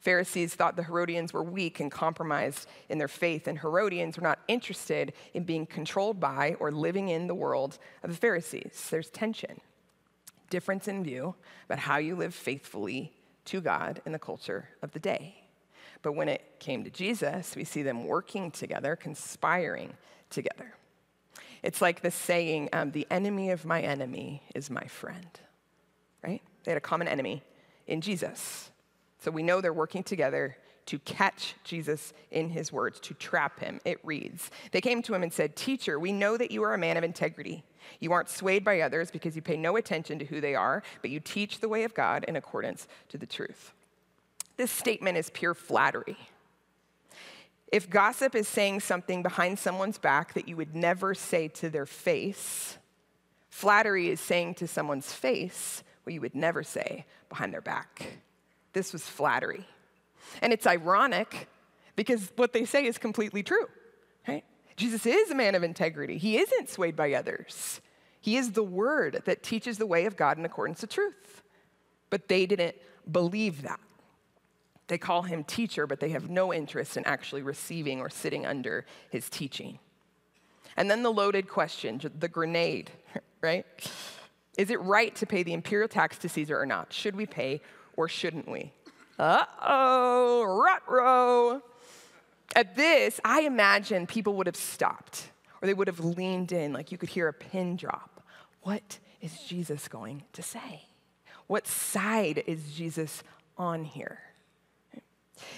Pharisees 0.00 0.54
thought 0.54 0.76
the 0.76 0.82
Herodians 0.82 1.32
were 1.32 1.42
weak 1.42 1.80
and 1.80 1.90
compromised 1.90 2.68
in 2.90 2.98
their 2.98 3.08
faith, 3.08 3.48
and 3.48 3.58
Herodians 3.58 4.18
were 4.18 4.22
not 4.22 4.40
interested 4.46 5.14
in 5.32 5.44
being 5.44 5.64
controlled 5.64 6.20
by 6.20 6.56
or 6.60 6.70
living 6.70 7.08
in 7.08 7.28
the 7.28 7.34
world 7.34 7.78
of 8.02 8.10
the 8.10 8.16
Pharisees. 8.16 8.88
There's 8.90 9.08
tension 9.08 9.62
difference 10.50 10.88
in 10.88 11.04
view 11.04 11.34
about 11.66 11.78
how 11.80 11.98
you 11.98 12.16
live 12.16 12.34
faithfully 12.34 13.12
to 13.46 13.60
God 13.60 14.00
in 14.06 14.12
the 14.12 14.18
culture 14.18 14.68
of 14.82 14.92
the 14.92 14.98
day. 14.98 15.34
But 16.02 16.12
when 16.12 16.28
it 16.28 16.42
came 16.58 16.84
to 16.84 16.90
Jesus, 16.90 17.56
we 17.56 17.64
see 17.64 17.82
them 17.82 18.06
working 18.06 18.50
together, 18.50 18.96
conspiring 18.96 19.94
together. 20.30 20.74
It's 21.62 21.80
like 21.80 22.02
the 22.02 22.10
saying, 22.10 22.68
um, 22.74 22.90
the 22.90 23.06
enemy 23.10 23.50
of 23.50 23.64
my 23.64 23.80
enemy 23.80 24.42
is 24.54 24.68
my 24.68 24.84
friend, 24.84 25.40
right? 26.22 26.42
They 26.64 26.70
had 26.70 26.76
a 26.76 26.82
common 26.82 27.08
enemy 27.08 27.42
in 27.86 28.02
Jesus. 28.02 28.70
So 29.20 29.30
we 29.30 29.42
know 29.42 29.62
they're 29.62 29.72
working 29.72 30.02
together 30.02 30.58
to 30.86 30.98
catch 31.00 31.54
Jesus 31.64 32.12
in 32.30 32.50
his 32.50 32.72
words, 32.72 33.00
to 33.00 33.14
trap 33.14 33.60
him. 33.60 33.80
It 33.84 33.98
reads 34.02 34.50
They 34.72 34.80
came 34.80 35.02
to 35.02 35.14
him 35.14 35.22
and 35.22 35.32
said, 35.32 35.56
Teacher, 35.56 35.98
we 35.98 36.12
know 36.12 36.36
that 36.36 36.50
you 36.50 36.62
are 36.62 36.74
a 36.74 36.78
man 36.78 36.96
of 36.96 37.04
integrity. 37.04 37.64
You 38.00 38.12
aren't 38.12 38.28
swayed 38.28 38.64
by 38.64 38.80
others 38.80 39.10
because 39.10 39.36
you 39.36 39.42
pay 39.42 39.56
no 39.56 39.76
attention 39.76 40.18
to 40.18 40.24
who 40.24 40.40
they 40.40 40.54
are, 40.54 40.82
but 41.02 41.10
you 41.10 41.20
teach 41.20 41.60
the 41.60 41.68
way 41.68 41.84
of 41.84 41.94
God 41.94 42.24
in 42.24 42.36
accordance 42.36 42.88
to 43.10 43.18
the 43.18 43.26
truth. 43.26 43.72
This 44.56 44.70
statement 44.70 45.18
is 45.18 45.30
pure 45.30 45.54
flattery. 45.54 46.16
If 47.72 47.90
gossip 47.90 48.34
is 48.34 48.46
saying 48.46 48.80
something 48.80 49.22
behind 49.22 49.58
someone's 49.58 49.98
back 49.98 50.34
that 50.34 50.48
you 50.48 50.56
would 50.56 50.76
never 50.76 51.14
say 51.14 51.48
to 51.48 51.68
their 51.68 51.86
face, 51.86 52.78
flattery 53.48 54.08
is 54.08 54.20
saying 54.20 54.54
to 54.56 54.68
someone's 54.68 55.12
face 55.12 55.82
what 56.04 56.14
you 56.14 56.20
would 56.20 56.34
never 56.34 56.62
say 56.62 57.04
behind 57.28 57.52
their 57.52 57.60
back. 57.60 58.18
This 58.72 58.92
was 58.92 59.02
flattery. 59.02 59.66
And 60.42 60.52
it's 60.52 60.66
ironic 60.66 61.48
because 61.96 62.32
what 62.36 62.52
they 62.52 62.64
say 62.64 62.86
is 62.86 62.98
completely 62.98 63.42
true, 63.42 63.66
right? 64.26 64.44
Jesus 64.76 65.06
is 65.06 65.30
a 65.30 65.34
man 65.34 65.54
of 65.54 65.62
integrity. 65.62 66.18
He 66.18 66.38
isn't 66.38 66.68
swayed 66.68 66.96
by 66.96 67.12
others. 67.14 67.80
He 68.20 68.36
is 68.36 68.52
the 68.52 68.62
word 68.62 69.22
that 69.26 69.42
teaches 69.42 69.78
the 69.78 69.86
way 69.86 70.06
of 70.06 70.16
God 70.16 70.38
in 70.38 70.44
accordance 70.44 70.80
to 70.80 70.86
truth. 70.86 71.42
But 72.10 72.28
they 72.28 72.46
didn't 72.46 72.76
believe 73.10 73.62
that. 73.62 73.80
They 74.86 74.98
call 74.98 75.22
him 75.22 75.44
teacher, 75.44 75.86
but 75.86 76.00
they 76.00 76.10
have 76.10 76.28
no 76.28 76.52
interest 76.52 76.96
in 76.96 77.04
actually 77.04 77.42
receiving 77.42 78.00
or 78.00 78.10
sitting 78.10 78.44
under 78.44 78.84
his 79.10 79.30
teaching. 79.30 79.78
And 80.76 80.90
then 80.90 81.02
the 81.02 81.12
loaded 81.12 81.48
question, 81.48 82.00
the 82.18 82.28
grenade, 82.28 82.90
right? 83.40 83.66
Is 84.58 84.70
it 84.70 84.80
right 84.80 85.14
to 85.16 85.26
pay 85.26 85.42
the 85.42 85.52
imperial 85.52 85.88
tax 85.88 86.18
to 86.18 86.28
Caesar 86.28 86.58
or 86.58 86.66
not? 86.66 86.92
Should 86.92 87.16
we 87.16 87.26
pay 87.26 87.60
or 87.96 88.08
shouldn't 88.08 88.48
we? 88.48 88.72
Uh 89.18 89.44
oh, 89.62 90.44
rut 90.44 90.82
row. 90.88 91.62
At 92.56 92.76
this, 92.76 93.20
I 93.24 93.42
imagine 93.42 94.06
people 94.06 94.34
would 94.36 94.46
have 94.46 94.56
stopped 94.56 95.28
or 95.60 95.66
they 95.66 95.74
would 95.74 95.88
have 95.88 96.00
leaned 96.00 96.52
in, 96.52 96.72
like 96.72 96.92
you 96.92 96.98
could 96.98 97.08
hear 97.08 97.28
a 97.28 97.32
pin 97.32 97.76
drop. 97.76 98.22
What 98.62 98.98
is 99.20 99.32
Jesus 99.42 99.88
going 99.88 100.22
to 100.32 100.42
say? 100.42 100.82
What 101.46 101.66
side 101.66 102.42
is 102.46 102.72
Jesus 102.74 103.22
on 103.56 103.84
here? 103.84 104.18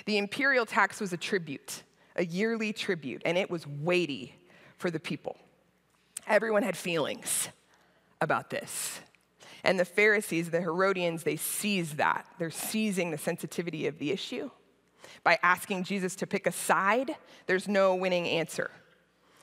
The 0.05 0.19
imperial 0.19 0.67
tax 0.67 1.01
was 1.01 1.13
a 1.13 1.17
tribute, 1.17 1.83
a 2.17 2.25
yearly 2.25 2.73
tribute, 2.73 3.23
and 3.25 3.37
it 3.37 3.51
was 3.51 3.67
weighty 3.67 4.35
for 4.79 4.91
the 4.91 5.01
people. 5.01 5.37
Everyone 6.27 6.63
had 6.63 6.77
feelings 6.77 7.49
about 8.21 8.51
this. 8.51 9.01
And 9.67 9.81
the 9.81 9.85
Pharisees, 9.85 10.51
the 10.51 10.61
Herodians, 10.61 11.25
they 11.25 11.35
seize 11.35 11.95
that. 11.95 12.25
They're 12.39 12.51
seizing 12.51 13.11
the 13.11 13.19
sensitivity 13.19 13.89
of 13.89 13.99
the 13.99 14.13
issue. 14.13 14.51
By 15.25 15.41
asking 15.43 15.83
Jesus 15.83 16.15
to 16.17 16.27
pick 16.27 16.47
a 16.47 16.53
side, 16.53 17.17
there's 17.47 17.67
no 17.67 17.97
winning 17.97 18.29
answer. 18.29 18.71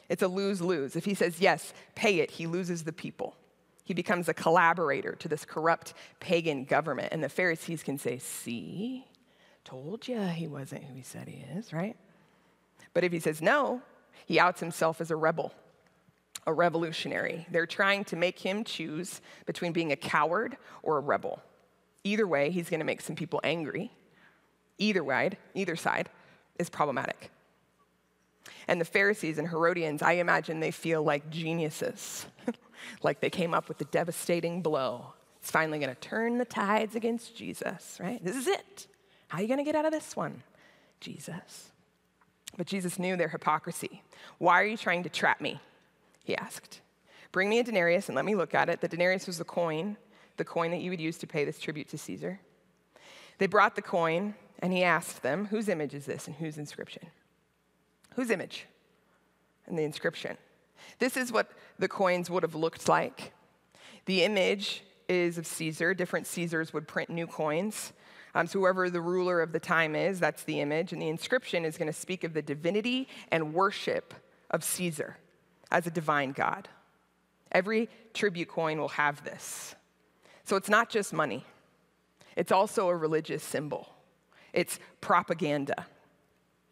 It's 0.07 0.21
a 0.21 0.29
lose 0.29 0.61
lose. 0.61 0.95
If 0.95 1.03
he 1.03 1.13
says, 1.13 1.41
yes, 1.41 1.73
pay 1.93 2.19
it, 2.19 2.31
he 2.31 2.47
loses 2.47 2.85
the 2.85 2.93
people. 2.93 3.35
He 3.83 3.93
becomes 3.93 4.29
a 4.29 4.33
collaborator 4.33 5.11
to 5.15 5.27
this 5.27 5.43
corrupt 5.43 5.93
pagan 6.21 6.63
government. 6.63 7.09
And 7.11 7.21
the 7.21 7.27
Pharisees 7.27 7.83
can 7.83 7.97
say, 7.97 8.17
see, 8.17 9.05
told 9.65 10.07
you 10.07 10.21
he 10.21 10.47
wasn't 10.47 10.85
who 10.85 10.95
he 10.95 11.01
said 11.01 11.27
he 11.27 11.43
is, 11.57 11.73
right? 11.73 11.97
But 12.93 13.03
if 13.03 13.11
he 13.11 13.19
says 13.19 13.41
no, 13.41 13.81
he 14.25 14.39
outs 14.39 14.61
himself 14.61 15.01
as 15.01 15.11
a 15.11 15.17
rebel 15.17 15.53
a 16.45 16.53
revolutionary. 16.53 17.47
They're 17.51 17.65
trying 17.65 18.03
to 18.05 18.15
make 18.15 18.39
him 18.39 18.63
choose 18.63 19.21
between 19.45 19.71
being 19.71 19.91
a 19.91 19.95
coward 19.95 20.57
or 20.81 20.97
a 20.97 21.01
rebel. 21.01 21.41
Either 22.03 22.27
way, 22.27 22.50
he's 22.50 22.69
going 22.69 22.79
to 22.79 22.85
make 22.85 23.01
some 23.01 23.15
people 23.15 23.39
angry. 23.43 23.91
Either 24.77 25.03
way, 25.03 25.31
either 25.53 25.75
side 25.75 26.09
is 26.59 26.69
problematic. 26.69 27.31
And 28.67 28.79
the 28.79 28.85
Pharisees 28.85 29.38
and 29.38 29.47
Herodians, 29.47 30.01
I 30.01 30.13
imagine 30.13 30.59
they 30.59 30.71
feel 30.71 31.03
like 31.03 31.29
geniuses, 31.29 32.25
like 33.03 33.19
they 33.19 33.29
came 33.29 33.53
up 33.53 33.67
with 33.67 33.77
the 33.77 33.85
devastating 33.85 34.62
blow. 34.62 35.13
It's 35.39 35.51
finally 35.51 35.79
going 35.79 35.93
to 35.93 36.00
turn 36.00 36.38
the 36.38 36.45
tides 36.45 36.95
against 36.95 37.35
Jesus, 37.35 37.97
right? 38.01 38.23
This 38.23 38.35
is 38.35 38.47
it. 38.47 38.88
How 39.27 39.39
are 39.39 39.41
you 39.41 39.47
going 39.47 39.57
to 39.57 39.63
get 39.63 39.75
out 39.75 39.85
of 39.85 39.91
this 39.91 40.15
one? 40.15 40.43
Jesus. 41.00 41.71
But 42.57 42.67
Jesus 42.67 43.00
knew 43.00 43.17
their 43.17 43.29
hypocrisy. 43.29 44.03
Why 44.38 44.62
are 44.62 44.65
you 44.65 44.77
trying 44.77 45.03
to 45.03 45.09
trap 45.09 45.41
me? 45.41 45.59
He 46.23 46.35
asked. 46.35 46.81
Bring 47.31 47.49
me 47.49 47.59
a 47.59 47.63
denarius 47.63 48.09
and 48.09 48.15
let 48.15 48.25
me 48.25 48.35
look 48.35 48.53
at 48.53 48.69
it. 48.69 48.79
The 48.79 48.87
denarius 48.87 49.27
was 49.27 49.37
the 49.37 49.43
coin, 49.43 49.97
the 50.37 50.45
coin 50.45 50.71
that 50.71 50.81
you 50.81 50.89
would 50.89 51.01
use 51.01 51.17
to 51.19 51.27
pay 51.27 51.43
this 51.43 51.59
tribute 51.59 51.89
to 51.89 51.97
Caesar. 51.97 52.39
They 53.39 53.47
brought 53.47 53.75
the 53.75 53.81
coin, 53.81 54.35
and 54.59 54.71
he 54.71 54.83
asked 54.83 55.23
them, 55.23 55.45
Whose 55.45 55.67
image 55.67 55.93
is 55.93 56.05
this 56.05 56.27
and 56.27 56.35
whose 56.35 56.57
inscription? 56.57 57.07
Whose 58.15 58.29
image? 58.29 58.67
And 59.65 59.77
the 59.77 59.83
inscription. 59.83 60.37
This 60.99 61.17
is 61.17 61.31
what 61.31 61.51
the 61.79 61.87
coins 61.87 62.29
would 62.29 62.43
have 62.43 62.55
looked 62.55 62.87
like. 62.87 63.33
The 64.05 64.23
image 64.23 64.83
is 65.09 65.37
of 65.37 65.47
Caesar. 65.47 65.93
Different 65.93 66.27
Caesars 66.27 66.73
would 66.73 66.87
print 66.87 67.09
new 67.09 67.27
coins. 67.27 67.93
Um, 68.35 68.47
so, 68.47 68.59
whoever 68.59 68.89
the 68.89 69.01
ruler 69.01 69.41
of 69.41 69.51
the 69.51 69.59
time 69.59 69.95
is, 69.95 70.19
that's 70.19 70.43
the 70.43 70.59
image. 70.59 70.91
And 70.91 71.01
the 71.01 71.09
inscription 71.09 71.65
is 71.65 71.77
going 71.77 71.91
to 71.91 71.97
speak 71.97 72.23
of 72.23 72.33
the 72.33 72.41
divinity 72.41 73.07
and 73.31 73.53
worship 73.53 74.13
of 74.51 74.63
Caesar 74.63 75.17
as 75.73 75.87
a 75.87 75.91
divine 75.91 76.31
God. 76.31 76.69
Every 77.51 77.89
tribute 78.13 78.47
coin 78.47 78.79
will 78.79 78.89
have 78.89 79.25
this. 79.25 79.75
So 80.45 80.55
it's 80.55 80.69
not 80.69 80.89
just 80.89 81.11
money, 81.11 81.45
it's 82.35 82.51
also 82.51 82.87
a 82.89 82.95
religious 82.95 83.43
symbol, 83.43 83.89
it's 84.53 84.79
propaganda. 85.01 85.87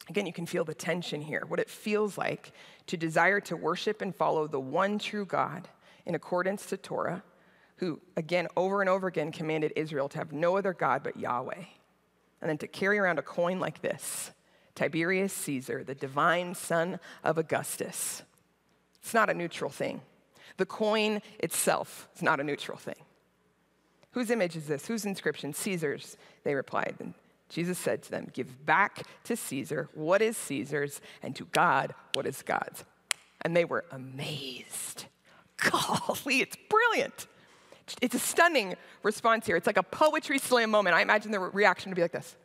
Again, 0.10 0.25
you 0.25 0.34
can 0.34 0.46
feel 0.46 0.65
the 0.65 0.74
tension 0.74 1.22
here, 1.22 1.43
what 1.48 1.60
it 1.60 1.70
feels 1.70 2.17
like 2.17 2.51
to 2.88 2.98
desire 2.98 3.39
to 3.41 3.55
worship 3.55 4.01
and 4.01 4.13
follow 4.13 4.48
the 4.48 4.60
one 4.60 4.98
true 5.00 5.25
God 5.25 5.70
in 6.05 6.15
accordance 6.15 6.65
to 6.65 6.77
Torah, 6.77 7.24
who, 7.77 8.01
again, 8.17 8.48
over 8.58 8.81
and 8.81 8.89
over 8.89 9.08
again 9.08 9.31
commanded 9.31 9.72
Israel 9.75 10.10
to 10.10 10.17
have 10.17 10.34
no 10.34 10.58
other 10.58 10.74
God 10.74 11.03
but 11.03 11.17
Yahweh. 11.17 11.63
And 12.41 12.50
then 12.50 12.58
to 12.58 12.67
carry 12.67 12.98
around 12.98 13.20
a 13.20 13.22
coin 13.22 13.60
like 13.60 13.81
this 13.81 14.31
Tiberius 14.75 15.34
Caesar, 15.34 15.84
the 15.84 15.96
divine 15.96 16.55
son 16.55 17.00
of 17.24 17.38
Augustus, 17.38 18.24
it's 19.01 19.13
not 19.13 19.29
a 19.29 19.34
neutral 19.34 19.70
thing. 19.70 20.01
The 20.58 20.65
coin 20.65 21.22
itself 21.39 22.08
is 22.15 22.22
not 22.22 22.39
a 22.39 22.43
neutral 22.43 22.77
thing. 22.77 22.96
Whose 24.12 24.29
image 24.29 24.55
is 24.55 24.67
this? 24.67 24.88
Whose 24.88 25.05
inscription? 25.05 25.53
Caesar's, 25.53 26.17
they 26.43 26.53
replied. 26.53 26.96
And 27.00 27.13
Jesus 27.50 27.77
said 27.77 28.03
to 28.03 28.12
them, 28.12 28.29
Give 28.34 28.65
back 28.65 29.03
to 29.25 29.36
Caesar 29.36 29.89
what 29.93 30.22
is 30.22 30.38
Caesar's, 30.38 31.01
and 31.24 31.36
to 31.36 31.46
God 31.46 31.96
what 32.13 32.25
is 32.25 32.41
God's. 32.41 32.84
And 33.41 33.55
they 33.55 33.65
were 33.65 33.86
amazed. 33.91 35.05
Golly, 35.58 36.41
it's 36.41 36.58
brilliant. 36.70 37.27
It's 38.01 38.15
a 38.15 38.20
stunning 38.20 38.75
response 39.03 39.46
here. 39.46 39.55
It's 39.55 39.67
like 39.67 39.77
a 39.77 39.84
poetry 39.84 40.39
slam 40.39 40.70
moment. 40.72 40.96
I 40.96 41.01
imagine 41.01 41.31
the 41.31 41.39
reaction 41.39 41.89
to 41.91 41.96
be 41.96 42.01
like 42.01 42.12
this. 42.12 42.36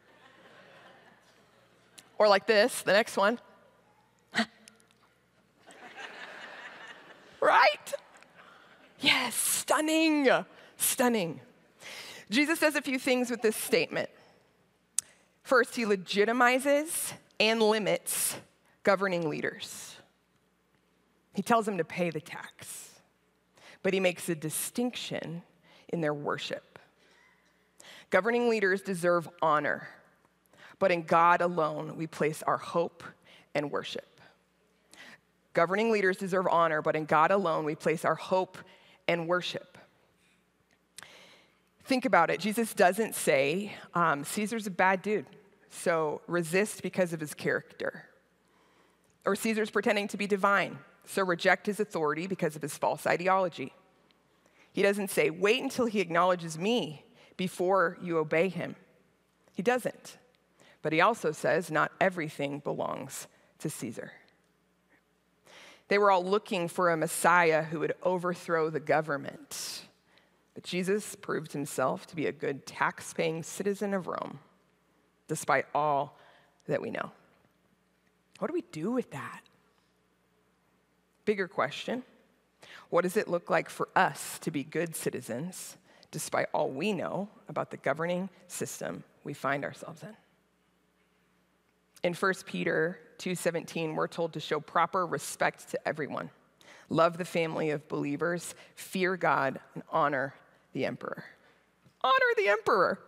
Or 2.19 2.29
like 2.29 2.47
this, 2.47 2.83
the 2.83 2.93
next 2.93 3.17
one. 3.17 3.39
Right? 7.41 7.93
Yes, 9.01 9.35
stunning, 9.35 10.29
stunning. 10.77 11.41
Jesus 12.31 12.59
does 12.59 12.75
a 12.75 12.83
few 12.83 12.99
things 12.99 13.31
with 13.31 13.43
this 13.43 13.57
statement. 13.57 14.11
First, 15.43 15.77
he 15.77 15.85
legitimizes 15.85 17.13
and 17.39 17.63
limits 17.63 18.37
governing 18.83 19.29
leaders. 19.29 19.97
He 21.35 21.43
tells 21.43 21.67
them 21.67 21.79
to 21.79 21.85
pay 21.85 22.11
the 22.11 22.21
tax, 22.21 22.91
but 23.83 23.93
he 23.93 24.01
makes 24.01 24.29
a 24.29 24.35
distinction 24.35 25.43
in 25.89 26.01
their 26.01 26.15
worship. 26.15 26.79
Governing 28.11 28.49
leaders 28.49 28.83
deserve 28.83 29.29
honor, 29.43 29.89
but 30.79 30.91
in 30.91 31.03
God 31.03 31.43
alone 31.43 31.97
we 31.97 32.07
place 32.07 32.43
our 32.43 32.57
hope 32.57 33.05
and 33.55 33.71
worship. 33.71 34.16
Governing 35.57 35.91
leaders 35.91 36.19
deserve 36.19 36.47
honor, 36.49 36.83
but 36.83 36.97
in 36.97 37.07
God 37.07 37.31
alone 37.31 37.65
we 37.65 37.75
place 37.75 38.05
our 38.05 38.15
hope 38.15 38.59
and 39.09 39.27
worship. 39.27 39.79
Think 41.85 42.05
about 42.05 42.29
it. 42.29 42.41
Jesus 42.41 42.75
doesn't 42.75 43.15
say, 43.15 43.73
um, 43.95 44.23
Caesar's 44.23 44.67
a 44.67 44.71
bad 44.71 45.01
dude, 45.01 45.25
so 45.71 46.21
resist 46.27 46.83
because 46.83 47.15
of 47.15 47.21
his 47.21 47.33
character. 47.33 48.05
Or 49.25 49.35
Caesar's 49.35 49.71
pretending 49.71 50.09
to 50.09 50.19
be 50.19 50.27
divine, 50.27 50.79
so 51.07 51.25
reject 51.25 51.65
his 51.65 51.81
authority 51.81 52.27
because 52.27 52.55
of 52.55 52.61
his 52.61 52.77
false 52.77 53.07
ideology. 53.07 53.73
He 54.75 54.83
doesn't 54.83 55.09
say, 55.09 55.31
wait 55.31 55.63
until 55.63 55.87
he 55.87 56.01
acknowledges 56.01 56.59
me 56.59 57.03
before 57.39 57.97
you 58.03 58.19
obey 58.19 58.51
him. 58.51 58.77
He 59.55 59.63
doesn't. 59.63 60.19
But 60.83 60.93
he 60.93 61.01
also 61.01 61.33
says, 61.33 61.71
not 61.71 61.93
everything 61.99 62.59
belongs 62.59 63.27
to 63.61 63.71
Caesar. 63.71 64.13
They 65.89 65.99
were 65.99 66.11
all 66.11 66.25
looking 66.25 66.69
for 66.69 66.91
a 66.91 66.97
Messiah 66.97 67.63
who 67.63 67.81
would 67.81 67.95
overthrow 68.03 68.71
the 68.71 68.81
government. 68.81 69.83
But 70.55 70.65
Jesus 70.65 71.15
proved 71.15 71.53
himself 71.53 72.07
to 72.09 72.17
be 72.17 72.27
a 72.27 72.33
good 72.33 72.67
tax 72.67 73.13
paying 73.13 73.43
citizen 73.43 73.95
of 73.95 74.07
Rome, 74.07 74.41
despite 75.29 75.67
all 75.75 76.19
that 76.67 76.83
we 76.83 76.91
know. 76.91 77.13
What 78.39 78.49
do 78.49 78.55
we 78.55 78.65
do 78.73 78.91
with 78.91 79.11
that? 79.13 79.43
Bigger 81.25 81.49
question 81.49 82.03
What 82.91 83.03
does 83.03 83.17
it 83.17 83.29
look 83.29 83.51
like 83.51 83.69
for 83.69 83.89
us 83.95 84.39
to 84.41 84.51
be 84.51 84.65
good 84.65 84.97
citizens, 84.97 85.77
despite 86.11 86.49
all 86.53 86.71
we 86.71 86.93
know 86.93 87.29
about 87.49 87.71
the 87.71 87.77
governing 87.77 88.29
system 88.49 89.05
we 89.25 89.35
find 89.35 89.65
ourselves 89.65 90.03
in? 90.03 90.17
In 92.03 92.15
1 92.15 92.35
Peter 92.47 93.01
2:17, 93.19 93.95
we're 93.95 94.07
told 94.07 94.33
to 94.35 94.41
show 94.41 94.61
proper 94.61 95.07
respect 95.07 95.71
to 95.71 95.89
everyone. 95.89 96.31
Love 96.89 97.19
the 97.19 97.25
family 97.25 97.71
of 97.71 97.89
believers, 97.89 98.55
fear 98.75 99.17
God, 99.17 99.59
and 99.75 99.83
honor 99.91 100.35
the 100.73 100.85
emperor. 100.85 101.25
Honor 102.03 102.35
the 102.37 102.49
emperor. 102.49 103.01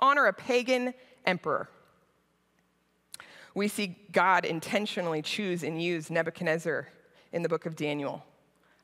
Honor 0.00 0.26
a 0.26 0.32
pagan 0.32 0.92
emperor. 1.24 1.68
We 3.54 3.68
see 3.68 3.96
God 4.12 4.44
intentionally 4.44 5.22
choose 5.22 5.62
and 5.62 5.82
use 5.82 6.10
Nebuchadnezzar 6.10 6.88
in 7.32 7.42
the 7.42 7.48
book 7.48 7.66
of 7.66 7.76
Daniel, 7.76 8.24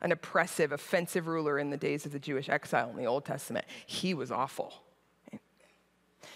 an 0.00 0.12
oppressive, 0.12 0.73
offensive 0.73 1.26
ruler 1.26 1.59
in 1.59 1.71
the 1.71 1.76
days 1.76 2.06
of 2.06 2.12
the 2.12 2.18
Jewish 2.18 2.49
exile 2.49 2.90
in 2.90 2.97
the 2.97 3.06
Old 3.06 3.25
Testament. 3.25 3.66
He 3.87 4.14
was 4.14 4.30
awful. 4.30 4.83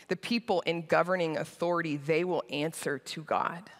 The 0.08 0.16
people 0.16 0.60
in 0.62 0.86
governing 0.86 1.36
authority, 1.36 1.96
they 1.96 2.24
will 2.24 2.44
answer 2.50 2.98
to 2.98 3.22
God. 3.22 3.70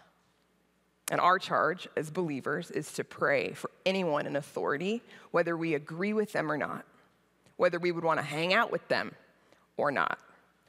And 1.11 1.21
our 1.21 1.39
charge 1.39 1.89
as 1.97 2.11
believers 2.11 2.71
is 2.71 2.93
to 2.93 3.05
pray 3.05 3.53
for 3.53 3.71
anyone 3.85 4.27
in 4.27 4.37
authority, 4.37 5.03
whether 5.33 5.57
we 5.57 5.75
agree 5.75 6.13
with 6.13 6.33
them 6.33 6.51
or 6.51 6.57
not. 6.57 6.85
whether 7.61 7.79
we 7.79 7.93
would 7.93 8.03
want 8.03 8.19
to 8.19 8.25
hang 8.25 8.55
out 8.55 8.73
with 8.73 8.89
them 8.89 9.13
or 9.77 9.93
not. 9.93 10.19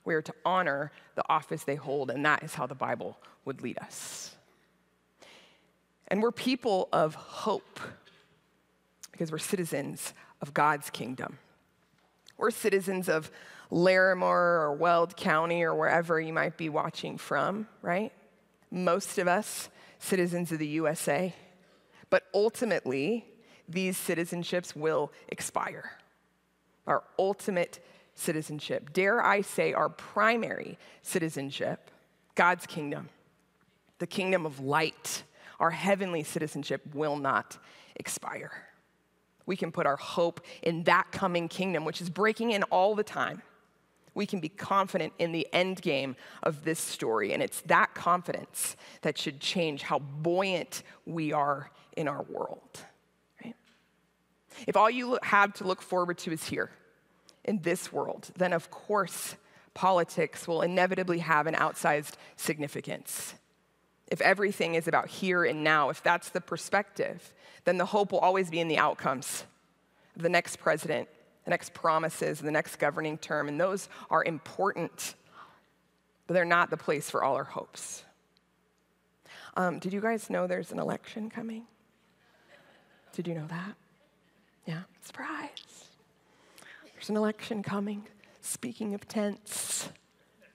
We 0.03 0.13
are 0.13 0.21
to 0.23 0.33
honor 0.43 0.91
the 1.15 1.23
office 1.29 1.63
they 1.63 1.75
hold, 1.75 2.11
and 2.11 2.25
that 2.25 2.43
is 2.43 2.53
how 2.53 2.67
the 2.67 2.75
Bible 2.75 3.17
would 3.45 3.61
lead 3.61 3.79
us. 3.79 4.35
And 6.09 6.21
we're 6.21 6.33
people 6.33 6.89
of 6.91 7.15
hope 7.15 7.79
because 9.09 9.31
we're 9.31 9.37
citizens 9.37 10.13
of 10.41 10.53
God's 10.53 10.89
kingdom. 10.89 11.37
We're 12.35 12.51
citizens 12.51 13.07
of 13.07 13.31
Larimer 13.71 14.27
or 14.27 14.73
Weld 14.73 15.15
County 15.15 15.63
or 15.63 15.73
wherever 15.73 16.19
you 16.19 16.33
might 16.33 16.57
be 16.57 16.69
watching 16.69 17.17
from, 17.17 17.67
right? 17.81 18.11
Most 18.69 19.17
of 19.17 19.27
us, 19.27 19.69
citizens 19.97 20.51
of 20.51 20.59
the 20.59 20.67
USA. 20.67 21.33
But 22.09 22.23
ultimately, 22.33 23.25
these 23.67 23.97
citizenships 23.97 24.75
will 24.75 25.11
expire. 25.29 25.91
Our 26.85 27.03
ultimate 27.17 27.79
citizenship, 28.13 28.91
dare 28.91 29.23
I 29.23 29.41
say, 29.41 29.73
our 29.73 29.89
primary 29.89 30.77
citizenship, 31.01 31.89
God's 32.35 32.65
kingdom, 32.65 33.09
the 33.99 34.07
kingdom 34.07 34.45
of 34.45 34.59
light, 34.59 35.23
our 35.59 35.71
heavenly 35.71 36.23
citizenship 36.23 36.81
will 36.93 37.15
not 37.15 37.57
expire. 37.95 38.51
We 39.45 39.55
can 39.55 39.71
put 39.71 39.85
our 39.85 39.95
hope 39.95 40.41
in 40.61 40.83
that 40.83 41.11
coming 41.11 41.47
kingdom, 41.47 41.85
which 41.85 42.01
is 42.01 42.09
breaking 42.09 42.51
in 42.51 42.63
all 42.63 42.95
the 42.95 43.03
time. 43.03 43.41
We 44.13 44.25
can 44.25 44.39
be 44.39 44.49
confident 44.49 45.13
in 45.19 45.31
the 45.31 45.47
end 45.53 45.81
game 45.81 46.15
of 46.43 46.63
this 46.63 46.79
story, 46.79 47.33
and 47.33 47.41
it's 47.41 47.61
that 47.61 47.93
confidence 47.93 48.75
that 49.01 49.17
should 49.17 49.39
change 49.39 49.83
how 49.83 49.99
buoyant 49.99 50.83
we 51.05 51.31
are 51.31 51.71
in 51.95 52.07
our 52.07 52.23
world. 52.23 52.81
Right? 53.43 53.55
If 54.67 54.75
all 54.75 54.89
you 54.89 55.17
have 55.23 55.53
to 55.55 55.63
look 55.63 55.81
forward 55.81 56.17
to 56.19 56.31
is 56.31 56.43
here, 56.43 56.71
in 57.43 57.59
this 57.61 57.91
world, 57.91 58.29
then 58.37 58.53
of 58.53 58.69
course 58.69 59.35
politics 59.73 60.47
will 60.47 60.61
inevitably 60.61 61.19
have 61.19 61.47
an 61.47 61.55
outsized 61.55 62.13
significance. 62.35 63.35
If 64.07 64.21
everything 64.21 64.75
is 64.75 64.87
about 64.87 65.07
here 65.07 65.45
and 65.45 65.63
now, 65.63 65.89
if 65.89 66.03
that's 66.03 66.29
the 66.29 66.41
perspective, 66.41 67.33
then 67.63 67.77
the 67.77 67.85
hope 67.85 68.11
will 68.11 68.19
always 68.19 68.49
be 68.49 68.59
in 68.59 68.67
the 68.67 68.77
outcomes 68.77 69.45
of 70.15 70.21
the 70.21 70.29
next 70.29 70.57
president, 70.57 71.07
the 71.45 71.49
next 71.49 71.73
promises, 71.73 72.39
the 72.39 72.51
next 72.51 72.77
governing 72.77 73.17
term, 73.17 73.47
and 73.47 73.59
those 73.59 73.89
are 74.09 74.23
important, 74.23 75.15
but 76.27 76.33
they're 76.33 76.45
not 76.45 76.69
the 76.69 76.77
place 76.77 77.09
for 77.09 77.23
all 77.23 77.35
our 77.35 77.43
hopes. 77.43 78.03
Um, 79.57 79.79
did 79.79 79.91
you 79.91 80.01
guys 80.01 80.29
know 80.29 80.47
there's 80.47 80.71
an 80.71 80.79
election 80.79 81.29
coming? 81.29 81.63
Did 83.13 83.27
you 83.27 83.35
know 83.35 83.47
that? 83.47 83.75
Yeah, 84.65 84.81
surprise. 85.01 85.89
There's 86.93 87.09
an 87.09 87.17
election 87.17 87.63
coming. 87.63 88.07
Speaking 88.41 88.93
of 88.93 89.07
tents, 89.07 89.89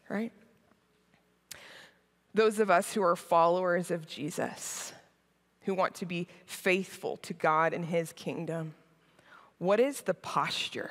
right? 0.08 0.32
Those 2.34 2.58
of 2.58 2.70
us 2.70 2.92
who 2.92 3.02
are 3.02 3.16
followers 3.16 3.90
of 3.90 4.06
Jesus, 4.06 4.92
who 5.62 5.74
want 5.74 5.94
to 5.96 6.06
be 6.06 6.28
faithful 6.46 7.16
to 7.18 7.32
God 7.32 7.72
and 7.72 7.84
His 7.84 8.12
kingdom, 8.12 8.74
what 9.58 9.80
is 9.80 10.02
the 10.02 10.14
posture? 10.14 10.90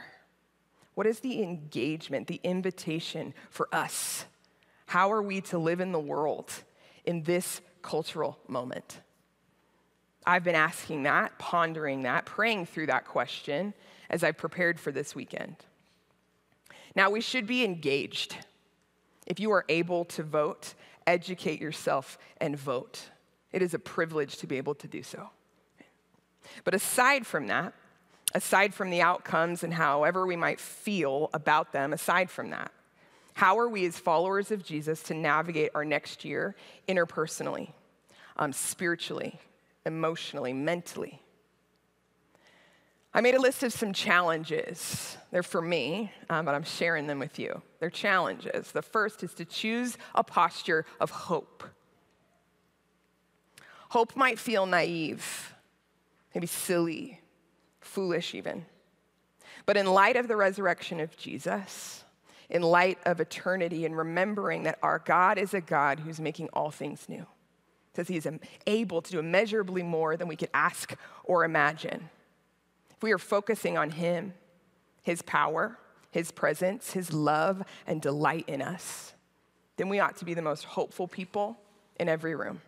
What 0.95 1.07
is 1.07 1.19
the 1.19 1.43
engagement, 1.43 2.27
the 2.27 2.39
invitation 2.43 3.33
for 3.49 3.67
us? 3.71 4.25
How 4.87 5.11
are 5.11 5.21
we 5.21 5.41
to 5.41 5.57
live 5.57 5.81
in 5.81 5.91
the 5.91 5.99
world 5.99 6.51
in 7.03 7.23
this 7.23 7.61
cultural 7.81 8.39
moment? 8.47 9.01
I've 10.25 10.43
been 10.43 10.55
asking 10.55 11.03
that, 11.03 11.37
pondering 11.37 12.03
that, 12.03 12.25
praying 12.25 12.65
through 12.65 12.87
that 12.87 13.05
question 13.05 13.73
as 14.09 14.23
I 14.23 14.31
prepared 14.31 14.79
for 14.79 14.91
this 14.91 15.13
weekend. 15.13 15.57
Now, 16.95 17.09
we 17.09 17.21
should 17.21 17.45
be 17.45 17.63
engaged. 17.63 18.37
If 19.27 19.39
you 19.39 19.51
are 19.51 19.65
able 19.69 20.05
to 20.05 20.23
vote, 20.23 20.73
educate 21.05 21.59
yourself 21.59 22.17
and 22.39 22.57
vote. 22.57 23.09
It 23.51 23.61
is 23.61 23.73
a 23.73 23.79
privilege 23.79 24.37
to 24.37 24.47
be 24.47 24.57
able 24.57 24.75
to 24.75 24.87
do 24.87 25.03
so. 25.03 25.29
But 26.63 26.73
aside 26.73 27.27
from 27.27 27.47
that, 27.47 27.73
aside 28.35 28.73
from 28.73 28.89
the 28.89 29.01
outcomes 29.01 29.63
and 29.63 29.73
however 29.73 30.27
we 30.27 30.35
might 30.35 30.59
feel 30.59 31.29
about 31.33 31.71
them, 31.71 31.93
aside 31.93 32.29
from 32.29 32.49
that, 32.49 32.69
how 33.33 33.57
are 33.57 33.69
we 33.69 33.85
as 33.85 33.97
followers 33.97 34.51
of 34.51 34.63
Jesus 34.63 35.01
to 35.03 35.13
navigate 35.13 35.71
our 35.73 35.85
next 35.85 36.25
year 36.25 36.53
interpersonally, 36.87 37.69
um, 38.35 38.51
spiritually, 38.51 39.39
emotionally, 39.85 40.51
mentally? 40.51 41.21
I 43.13 43.21
made 43.21 43.35
a 43.35 43.39
list 43.39 43.63
of 43.63 43.71
some 43.71 43.93
challenges. 43.93 45.15
They're 45.31 45.41
for 45.41 45.61
me, 45.61 46.11
um, 46.29 46.43
but 46.43 46.55
I'm 46.55 46.65
sharing 46.65 47.07
them 47.07 47.19
with 47.19 47.39
you. 47.39 47.61
They're 47.79 47.89
challenges. 47.89 48.73
The 48.73 48.81
first 48.81 49.23
is 49.23 49.33
to 49.35 49.45
choose 49.45 49.97
a 50.13 50.23
posture 50.25 50.85
of 50.99 51.09
hope. 51.09 51.63
Hope 53.89 54.17
might 54.17 54.39
feel 54.39 54.65
naive, 54.65 55.53
maybe 56.33 56.47
silly, 56.47 57.21
foolish 57.85 58.33
even. 58.33 58.65
But 59.65 59.77
in 59.77 59.85
light 59.85 60.15
of 60.15 60.27
the 60.27 60.35
resurrection 60.35 60.99
of 60.99 61.15
Jesus, 61.17 62.03
in 62.49 62.61
light 62.61 62.99
of 63.05 63.19
eternity, 63.19 63.85
and 63.85 63.97
remembering 63.97 64.63
that 64.63 64.79
our 64.83 64.99
God 64.99 65.37
is 65.37 65.53
a 65.53 65.61
God 65.61 65.99
who's 65.99 66.19
making 66.19 66.49
all 66.53 66.71
things 66.71 67.07
new, 67.07 67.25
says 67.95 68.07
He's 68.07 68.27
able 68.67 69.01
to 69.01 69.11
do 69.11 69.19
immeasurably 69.19 69.83
more 69.83 70.17
than 70.17 70.27
we 70.27 70.35
could 70.35 70.49
ask 70.53 70.95
or 71.23 71.45
imagine 71.45 72.09
if 72.95 73.03
we 73.03 73.11
are 73.11 73.17
focusing 73.17 73.77
on 73.77 73.89
Him, 73.91 74.33
His 75.01 75.21
power, 75.21 75.77
His 76.11 76.31
presence, 76.31 76.91
His 76.91 77.11
love, 77.13 77.63
and 77.87 78.01
delight 78.01 78.45
in 78.47 78.61
us, 78.61 79.13
then 79.77 79.89
we 79.89 79.99
ought 79.99 80.17
to 80.17 80.25
be 80.25 80.33
the 80.33 80.41
most 80.41 80.63
hopeful 80.63 81.07
people 81.07 81.57
in 81.99 82.07
every 82.07 82.35
room. 82.35 82.61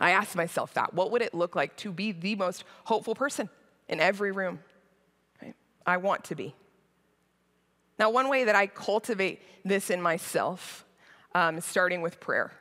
I 0.00 0.10
asked 0.10 0.36
myself 0.36 0.74
that. 0.74 0.94
What 0.94 1.10
would 1.10 1.22
it 1.22 1.34
look 1.34 1.54
like 1.54 1.76
to 1.78 1.92
be 1.92 2.12
the 2.12 2.34
most 2.34 2.64
hopeful 2.84 3.14
person 3.14 3.48
in 3.90 4.00
every 4.00 4.32
room? 4.32 4.60
I 5.84 5.98
want 5.98 6.24
to 6.24 6.34
be. 6.34 6.54
Now, 7.98 8.10
one 8.10 8.30
way 8.30 8.44
that 8.44 8.54
I 8.54 8.66
cultivate 8.66 9.42
this 9.64 9.90
in 9.90 10.00
myself 10.00 10.86
um, 11.34 11.60
starting 11.60 12.00
with 12.00 12.20
prayer. 12.20 12.52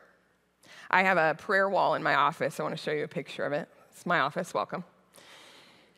I 0.91 1.03
have 1.03 1.17
a 1.17 1.35
prayer 1.35 1.69
wall 1.69 1.95
in 1.95 2.03
my 2.03 2.15
office. 2.15 2.59
I 2.59 2.63
want 2.63 2.75
to 2.75 2.81
show 2.81 2.91
you 2.91 3.03
a 3.03 3.07
picture 3.07 3.45
of 3.45 3.53
it. 3.53 3.69
It's 3.91 4.05
my 4.05 4.19
office. 4.19 4.53
Welcome. 4.53 4.83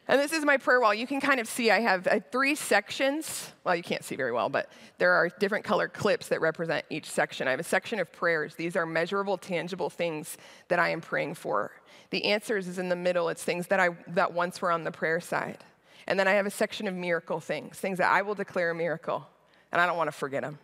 And 0.07 0.19
this 0.19 0.33
is 0.33 0.43
my 0.43 0.57
prayer 0.57 0.81
wall. 0.81 0.93
You 0.93 1.07
can 1.07 1.21
kind 1.21 1.39
of 1.39 1.47
see 1.47 1.71
I 1.71 1.79
have 1.79 2.07
uh, 2.07 2.19
three 2.31 2.55
sections. 2.55 3.51
Well, 3.63 3.75
you 3.75 3.83
can't 3.83 4.03
see 4.03 4.15
very 4.15 4.31
well, 4.31 4.49
but 4.49 4.69
there 4.97 5.13
are 5.13 5.29
different 5.29 5.63
colored 5.63 5.93
clips 5.93 6.27
that 6.29 6.41
represent 6.41 6.85
each 6.89 7.09
section. 7.09 7.47
I 7.47 7.51
have 7.51 7.59
a 7.59 7.63
section 7.63 7.99
of 7.99 8.11
prayers. 8.11 8.55
These 8.55 8.75
are 8.75 8.85
measurable, 8.85 9.37
tangible 9.37 9.89
things 9.89 10.37
that 10.67 10.79
I 10.79 10.89
am 10.89 11.01
praying 11.01 11.35
for. 11.35 11.71
The 12.09 12.25
answers 12.25 12.67
is 12.67 12.77
in 12.77 12.89
the 12.89 12.95
middle. 12.95 13.29
It's 13.29 13.43
things 13.43 13.67
that 13.67 13.79
I 13.79 13.89
that 14.07 14.33
once 14.33 14.61
were 14.61 14.71
on 14.71 14.83
the 14.83 14.91
prayer 14.91 15.21
side. 15.21 15.59
And 16.07 16.19
then 16.19 16.27
I 16.27 16.31
have 16.31 16.45
a 16.45 16.51
section 16.51 16.87
of 16.87 16.95
miracle 16.95 17.39
things, 17.39 17.77
things 17.77 17.99
that 17.99 18.11
I 18.11 18.21
will 18.23 18.35
declare 18.35 18.71
a 18.71 18.75
miracle, 18.75 19.25
and 19.71 19.79
I 19.79 19.85
don't 19.85 19.97
want 19.97 20.07
to 20.07 20.11
forget 20.11 20.41
them, 20.41 20.59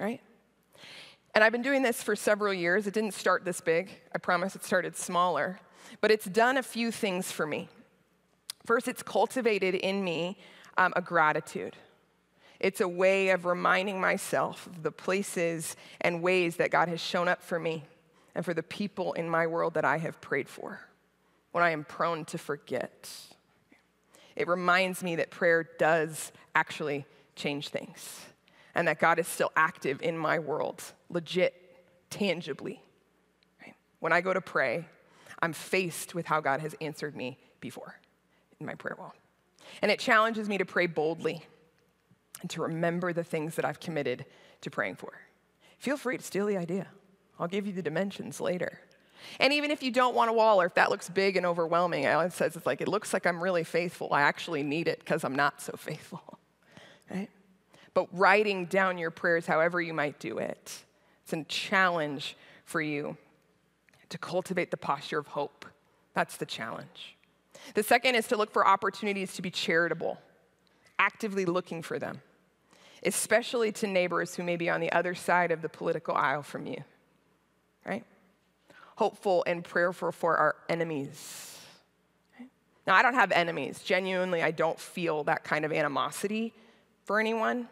right? 0.00 0.20
And 1.34 1.44
I've 1.44 1.52
been 1.52 1.62
doing 1.62 1.82
this 1.82 2.02
for 2.02 2.16
several 2.16 2.52
years. 2.52 2.86
It 2.86 2.94
didn't 2.94 3.14
start 3.14 3.44
this 3.44 3.60
big. 3.60 3.90
I 4.12 4.18
promise 4.18 4.56
it 4.56 4.64
started 4.64 4.96
smaller. 4.96 5.60
But 6.00 6.10
it's 6.10 6.24
done 6.24 6.56
a 6.56 6.62
few 6.62 6.90
things 6.90 7.30
for 7.30 7.46
me. 7.46 7.68
First, 8.64 8.88
it's 8.88 9.02
cultivated 9.02 9.74
in 9.74 10.04
me 10.04 10.38
um, 10.76 10.92
a 10.96 11.02
gratitude. 11.02 11.76
It's 12.58 12.80
a 12.80 12.88
way 12.88 13.30
of 13.30 13.46
reminding 13.46 14.00
myself 14.00 14.66
of 14.66 14.82
the 14.82 14.92
places 14.92 15.76
and 16.00 16.22
ways 16.22 16.56
that 16.56 16.70
God 16.70 16.88
has 16.88 17.00
shown 17.00 17.26
up 17.26 17.42
for 17.42 17.58
me 17.58 17.84
and 18.34 18.44
for 18.44 18.54
the 18.54 18.62
people 18.62 19.14
in 19.14 19.28
my 19.28 19.46
world 19.46 19.74
that 19.74 19.84
I 19.84 19.98
have 19.98 20.20
prayed 20.20 20.48
for 20.48 20.80
when 21.52 21.64
I 21.64 21.70
am 21.70 21.84
prone 21.84 22.24
to 22.26 22.38
forget. 22.38 23.10
It 24.36 24.46
reminds 24.46 25.02
me 25.02 25.16
that 25.16 25.30
prayer 25.30 25.68
does 25.78 26.32
actually 26.54 27.06
change 27.34 27.68
things 27.68 28.20
and 28.74 28.86
that 28.88 28.98
God 28.98 29.18
is 29.18 29.26
still 29.26 29.52
active 29.56 30.00
in 30.02 30.16
my 30.16 30.38
world, 30.38 30.82
legit, 31.08 31.54
tangibly. 32.10 32.82
When 34.00 34.12
I 34.12 34.20
go 34.20 34.32
to 34.32 34.40
pray, 34.40 34.86
I'm 35.42 35.52
faced 35.52 36.14
with 36.14 36.26
how 36.26 36.40
God 36.40 36.60
has 36.60 36.74
answered 36.80 37.16
me 37.16 37.38
before 37.60 37.99
in 38.60 38.66
my 38.66 38.74
prayer 38.74 38.96
wall. 38.98 39.14
And 39.82 39.90
it 39.90 39.98
challenges 39.98 40.48
me 40.48 40.58
to 40.58 40.64
pray 40.64 40.86
boldly 40.86 41.44
and 42.40 42.50
to 42.50 42.62
remember 42.62 43.12
the 43.12 43.24
things 43.24 43.56
that 43.56 43.64
I've 43.64 43.80
committed 43.80 44.26
to 44.60 44.70
praying 44.70 44.96
for. 44.96 45.12
Feel 45.78 45.96
free 45.96 46.18
to 46.18 46.22
steal 46.22 46.46
the 46.46 46.56
idea. 46.56 46.86
I'll 47.38 47.48
give 47.48 47.66
you 47.66 47.72
the 47.72 47.82
dimensions 47.82 48.40
later. 48.40 48.80
And 49.38 49.52
even 49.52 49.70
if 49.70 49.82
you 49.82 49.90
don't 49.90 50.14
want 50.14 50.30
a 50.30 50.32
wall 50.32 50.60
or 50.60 50.66
if 50.66 50.74
that 50.74 50.90
looks 50.90 51.08
big 51.08 51.36
and 51.36 51.44
overwhelming, 51.44 52.04
it 52.04 52.32
says 52.32 52.56
it's 52.56 52.66
like, 52.66 52.80
it 52.80 52.88
looks 52.88 53.12
like 53.12 53.26
I'm 53.26 53.42
really 53.42 53.64
faithful. 53.64 54.12
I 54.12 54.22
actually 54.22 54.62
need 54.62 54.88
it 54.88 54.98
because 54.98 55.24
I'm 55.24 55.34
not 55.34 55.60
so 55.60 55.72
faithful. 55.76 56.38
Right? 57.10 57.28
But 57.94 58.08
writing 58.12 58.66
down 58.66 58.98
your 58.98 59.10
prayers, 59.10 59.46
however 59.46 59.80
you 59.80 59.92
might 59.92 60.18
do 60.20 60.38
it, 60.38 60.84
it's 61.24 61.32
a 61.32 61.44
challenge 61.44 62.36
for 62.64 62.80
you 62.80 63.16
to 64.10 64.18
cultivate 64.18 64.70
the 64.70 64.76
posture 64.76 65.18
of 65.18 65.28
hope. 65.28 65.66
That's 66.14 66.36
the 66.36 66.46
challenge. 66.46 67.16
The 67.74 67.82
second 67.82 68.14
is 68.14 68.26
to 68.28 68.36
look 68.36 68.50
for 68.50 68.66
opportunities 68.66 69.34
to 69.34 69.42
be 69.42 69.50
charitable, 69.50 70.18
actively 70.98 71.44
looking 71.44 71.82
for 71.82 71.98
them, 71.98 72.22
especially 73.04 73.72
to 73.72 73.86
neighbors 73.86 74.34
who 74.34 74.42
may 74.42 74.56
be 74.56 74.68
on 74.68 74.80
the 74.80 74.92
other 74.92 75.14
side 75.14 75.50
of 75.50 75.62
the 75.62 75.68
political 75.68 76.14
aisle 76.14 76.42
from 76.42 76.66
you, 76.66 76.82
right? 77.84 78.04
Hopeful 78.96 79.44
and 79.46 79.64
prayerful 79.64 80.12
for 80.12 80.36
our 80.36 80.56
enemies. 80.68 81.58
Now, 82.86 82.94
I 82.94 83.02
don't 83.02 83.14
have 83.14 83.32
enemies. 83.32 83.82
Genuinely, 83.84 84.42
I 84.42 84.50
don't 84.50 84.78
feel 84.78 85.24
that 85.24 85.44
kind 85.44 85.64
of 85.64 85.72
animosity 85.72 86.52
for 87.04 87.20
anyone. 87.20 87.68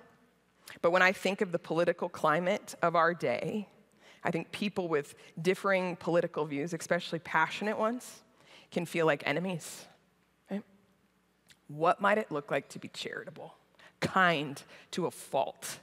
But 0.82 0.90
when 0.90 1.02
I 1.02 1.12
think 1.12 1.40
of 1.40 1.50
the 1.50 1.58
political 1.58 2.08
climate 2.08 2.74
of 2.82 2.94
our 2.94 3.14
day, 3.14 3.68
I 4.22 4.30
think 4.30 4.52
people 4.52 4.88
with 4.88 5.14
differing 5.40 5.96
political 5.96 6.44
views, 6.44 6.72
especially 6.72 7.18
passionate 7.20 7.78
ones, 7.78 8.22
can 8.70 8.86
feel 8.86 9.06
like 9.06 9.22
enemies. 9.26 9.86
Right? 10.50 10.62
What 11.68 12.00
might 12.00 12.18
it 12.18 12.30
look 12.30 12.50
like 12.50 12.68
to 12.70 12.78
be 12.78 12.88
charitable, 12.88 13.54
kind 14.00 14.62
to 14.92 15.06
a 15.06 15.10
fault? 15.10 15.80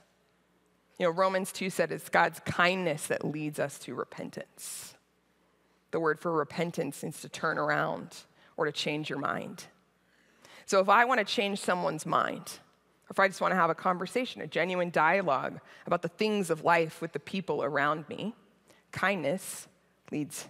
You 0.98 1.06
know, 1.06 1.12
Romans 1.12 1.52
2 1.52 1.68
said 1.70 1.92
it's 1.92 2.08
God's 2.08 2.40
kindness 2.40 3.08
that 3.08 3.24
leads 3.24 3.58
us 3.58 3.78
to 3.80 3.94
repentance. 3.94 4.94
The 5.90 6.00
word 6.00 6.18
for 6.18 6.32
repentance 6.32 7.02
means 7.02 7.20
to 7.20 7.28
turn 7.28 7.58
around 7.58 8.16
or 8.56 8.64
to 8.64 8.72
change 8.72 9.10
your 9.10 9.18
mind. 9.18 9.64
So 10.64 10.80
if 10.80 10.88
I 10.88 11.04
want 11.04 11.18
to 11.18 11.24
change 11.24 11.60
someone's 11.60 12.06
mind, 12.06 12.58
or 13.08 13.12
if 13.12 13.20
I 13.20 13.28
just 13.28 13.40
want 13.40 13.52
to 13.52 13.56
have 13.56 13.70
a 13.70 13.74
conversation, 13.74 14.42
a 14.42 14.46
genuine 14.46 14.90
dialogue 14.90 15.60
about 15.86 16.02
the 16.02 16.08
things 16.08 16.50
of 16.50 16.64
life 16.64 17.00
with 17.00 17.12
the 17.12 17.20
people 17.20 17.62
around 17.62 18.08
me, 18.08 18.34
kindness 18.90 19.68
leads. 20.10 20.48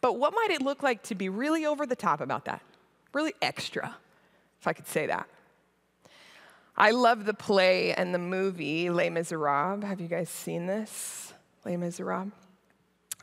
But 0.00 0.18
what 0.18 0.34
might 0.34 0.50
it 0.50 0.62
look 0.62 0.82
like 0.82 1.02
to 1.04 1.14
be 1.14 1.28
really 1.28 1.66
over 1.66 1.86
the 1.86 1.96
top 1.96 2.20
about 2.20 2.44
that? 2.46 2.62
Really 3.12 3.34
extra, 3.42 3.96
if 4.60 4.66
I 4.66 4.72
could 4.72 4.86
say 4.86 5.06
that. 5.06 5.26
I 6.76 6.92
love 6.92 7.26
the 7.26 7.34
play 7.34 7.92
and 7.92 8.14
the 8.14 8.18
movie 8.18 8.88
Les 8.88 9.10
Miserables. 9.10 9.84
Have 9.84 10.00
you 10.00 10.08
guys 10.08 10.30
seen 10.30 10.66
this? 10.66 11.34
Les 11.64 11.76
Miserables? 11.76 12.32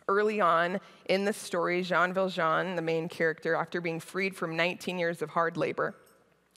Early 0.08 0.40
on 0.40 0.80
in 1.10 1.26
the 1.26 1.34
story, 1.34 1.82
Jean 1.82 2.14
Valjean, 2.14 2.76
the 2.76 2.82
main 2.82 3.10
character, 3.10 3.56
after 3.56 3.82
being 3.82 4.00
freed 4.00 4.36
from 4.36 4.56
19 4.56 5.00
years 5.00 5.22
of 5.22 5.32
hard 5.32 5.58
labor, 5.58 5.96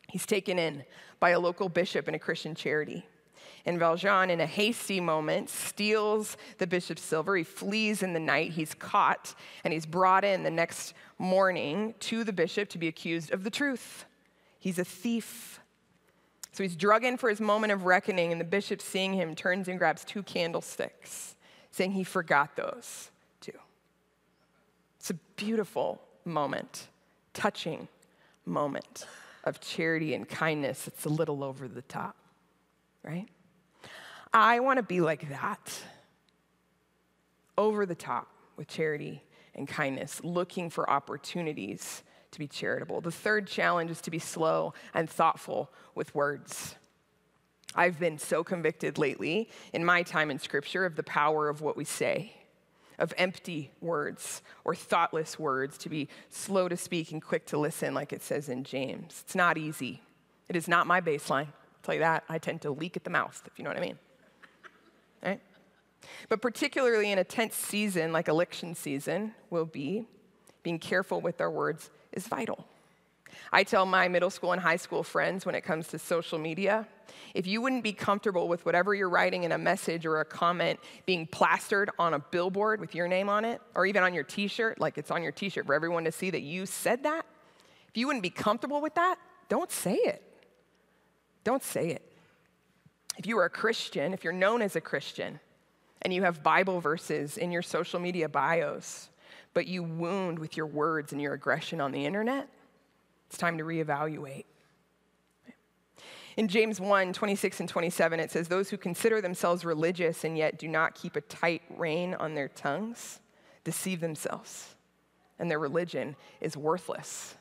he's 0.09 0.27
taken 0.27 0.59
in 0.59 0.85
by 1.19 1.31
a 1.31 1.41
local 1.41 1.69
bishop 1.69 2.07
in 2.07 2.15
a 2.15 2.19
Christian 2.19 2.55
charity. 2.55 3.07
And 3.67 3.79
Valjean, 3.79 4.31
in 4.31 4.41
a 4.41 4.47
hasty 4.47 5.01
moment, 5.01 5.51
steals 5.51 6.37
the 6.59 6.67
bishop's 6.67 7.03
silver. 7.03 7.37
He 7.37 7.45
flees 7.45 8.03
in 8.03 8.13
the 8.13 8.21
night. 8.21 8.53
He's 8.53 8.75
caught, 8.75 9.35
and 9.65 9.73
he's 9.73 9.87
brought 9.87 10.25
in 10.25 10.43
the 10.43 10.51
next 10.51 10.95
morning 11.19 11.95
to 12.01 12.25
the 12.25 12.33
bishop 12.33 12.69
to 12.71 12.79
be 12.79 12.89
accused 12.89 13.33
of 13.33 13.45
the 13.45 13.51
truth. 13.51 14.07
He's 14.59 14.79
a 14.79 14.85
thief. 14.85 15.61
So 16.53 16.63
he's 16.63 16.77
drug 16.77 17.05
in 17.05 17.17
for 17.17 17.29
his 17.29 17.41
moment 17.41 17.73
of 17.73 17.85
reckoning, 17.85 18.33
and 18.33 18.41
the 18.41 18.47
bishop, 18.47 18.81
seeing 18.81 19.15
him, 19.15 19.35
turns 19.35 19.69
and 19.69 19.79
grabs 19.79 20.05
two 20.05 20.23
candlesticks, 20.23 21.37
saying 21.71 21.93
he 21.93 22.05
forgot 22.05 22.57
those 22.57 23.11
too. 23.41 23.53
It's 24.99 25.11
a 25.11 25.15
beautiful 25.37 26.01
moment, 26.25 26.89
touching 27.35 27.89
moment 28.45 29.07
of 29.45 29.61
charity 29.61 30.15
and 30.15 30.29
kindness, 30.29 30.87
it's 30.87 31.05
a 31.05 31.09
little 31.09 31.43
over 31.43 31.69
the 31.69 31.83
top, 31.83 32.17
right? 33.03 33.29
I 34.33 34.61
want 34.61 34.79
to 34.79 34.83
be 34.83 35.01
like 35.01 35.29
that, 35.29 35.83
over 37.59 37.85
the 37.85 37.95
top 37.95 38.29
with 38.57 38.69
charity 38.69 39.23
and 39.55 39.67
kindness, 39.67 40.23
looking 40.23 40.71
for 40.71 40.89
opportunities 40.89 42.03
to 42.31 42.39
be 42.39 42.47
charitable. 42.47 43.01
The 43.01 43.11
third 43.11 43.47
challenge 43.47 43.91
is 43.91 44.01
to 44.03 44.11
be 44.11 44.21
slow 44.21 44.73
and 44.95 45.11
thoughtful 45.11 45.71
with 45.95 46.15
words. 46.15 46.77
I've 47.75 47.99
been 47.99 48.19
so 48.19 48.45
convicted 48.45 48.99
lately 48.99 49.49
in 49.73 49.85
my 49.85 50.03
time 50.03 50.31
in 50.31 50.39
Scripture 50.39 50.85
of 50.85 50.97
the 50.97 51.03
power 51.03 51.49
of 51.49 51.61
what 51.61 51.77
we 51.77 51.85
say 51.85 52.33
of 53.01 53.15
empty 53.17 53.73
words 53.81 54.43
or 54.63 54.75
thoughtless 54.75 55.39
words, 55.39 55.79
to 55.79 55.89
be 55.89 56.07
slow 56.29 56.69
to 56.69 56.77
speak 56.77 57.11
and 57.11 57.23
quick 57.23 57.47
to 57.47 57.59
listen, 57.59 57.95
like 57.95 58.13
it 58.13 58.23
says 58.23 58.49
in 58.49 58.63
James. 58.63 59.23
It's 59.25 59.35
not 59.35 59.57
easy. 59.57 60.03
It 60.49 60.55
is 60.55 60.69
not 60.69 60.87
my 60.87 61.01
baseline. 61.01 61.47
I'll 61.47 61.83
tell 61.83 61.95
you 61.95 62.01
that. 62.01 62.25
I 62.29 62.39
tend 62.39 62.61
to 62.63 62.71
leak 62.71 62.97
at 62.97 63.05
the 63.05 63.11
mouth, 63.11 63.43
if 63.47 63.59
you 63.59 63.65
know 63.65 63.71
what 63.71 63.79
I 63.79 63.81
mean. 63.81 63.99
Right? 65.23 65.41
But 66.29 66.41
particularly 66.41 67.13
in 67.13 67.19
a 67.19 67.25
tense 67.25 67.55
season 67.55 68.13
like 68.13 68.29
election 68.29 68.75
season 68.75 69.35
will 69.51 69.67
be, 69.67 70.07
being 70.63 70.79
careful 70.79 71.21
with 71.21 71.41
our 71.41 71.51
words 71.51 71.91
is 72.13 72.27
vital. 72.27 72.67
I 73.53 73.65
tell 73.65 73.87
my 73.87 74.09
middle 74.09 74.31
school 74.31 74.53
and 74.53 74.61
high 74.61 74.77
school 74.77 75.03
friends 75.03 75.47
when 75.47 75.55
it 75.55 75.63
comes 75.63 75.89
to 75.89 75.99
social 75.99 76.39
media 76.39 76.87
if 77.35 77.47
you 77.47 77.61
wouldn't 77.61 77.85
be 77.85 77.93
comfortable 77.93 78.49
with 78.49 78.65
whatever 78.65 78.95
you're 78.95 79.09
writing 79.09 79.45
in 79.45 79.53
a 79.53 79.59
message 79.59 80.07
or 80.07 80.21
a 80.21 80.25
comment 80.25 80.81
being 81.07 81.27
plastered 81.27 81.91
on 81.99 82.15
a 82.15 82.19
billboard 82.19 82.81
with 82.81 82.95
your 82.95 83.09
name 83.09 83.29
on 83.29 83.45
it, 83.45 83.61
or 83.75 83.87
even 83.87 84.03
on 84.03 84.15
your 84.15 84.25
t 84.25 84.49
shirt, 84.49 84.81
like 84.81 84.99
it's 84.99 85.11
on 85.11 85.23
your 85.23 85.33
t 85.33 85.49
shirt 85.49 85.67
for 85.67 85.75
everyone 85.75 86.05
to 86.05 86.13
see 86.13 86.31
that 86.31 86.43
you 86.43 86.67
said 86.67 87.03
that, 87.05 87.27
if 87.89 87.97
you 87.97 88.07
wouldn't 88.07 88.23
be 88.23 88.31
comfortable 88.31 88.81
with 88.81 88.95
that, 88.95 89.17
don't 89.49 89.71
say 89.71 89.95
it. 89.95 90.23
Don't 91.45 91.63
say 91.63 91.89
it. 91.89 92.10
If 93.21 93.27
you 93.27 93.37
are 93.37 93.45
a 93.45 93.51
Christian, 93.51 94.15
if 94.15 94.25
you're 94.25 94.33
known 94.33 94.63
as 94.63 94.77
a 94.77 94.81
Christian, 94.81 95.41
and 96.01 96.11
you 96.11 96.23
have 96.23 96.43
Bible 96.43 96.81
verses 96.81 97.37
in 97.37 97.53
your 97.53 97.61
social 97.61 98.01
media 98.01 98.31
bios, 98.31 99.11
but 99.53 99.67
you 99.67 99.83
wound 99.83 100.39
with 100.39 100.57
your 100.57 100.65
words 100.65 101.13
and 101.13 101.21
your 101.21 101.35
aggression 101.35 101.83
on 101.83 101.93
the 101.93 102.07
internet, 102.07 102.49
it's 103.27 103.37
time 103.37 103.59
to 103.59 103.65
reevaluate. 103.65 104.47
In 106.39 106.49
James 106.49 106.81
1 106.81 107.13
26 107.13 107.61
and 107.61 107.69
27, 107.69 108.21
it 108.21 108.31
says, 108.31 108.49
Those 108.49 108.71
who 108.71 108.79
consider 108.79 109.21
themselves 109.21 109.67
religious 109.67 110.25
and 110.25 110.39
yet 110.39 110.59
do 110.59 110.67
not 110.67 110.95
keep 110.95 111.15
a 111.15 111.21
tight 111.21 111.61
rein 111.77 112.15
on 112.15 112.35
their 112.35 112.49
tongues 112.49 113.21
deceive 113.65 114.01
themselves, 114.01 114.77
and 115.39 115.51
their 115.51 115.59
religion 115.59 116.17
is 116.41 116.57
worthless. 116.57 117.35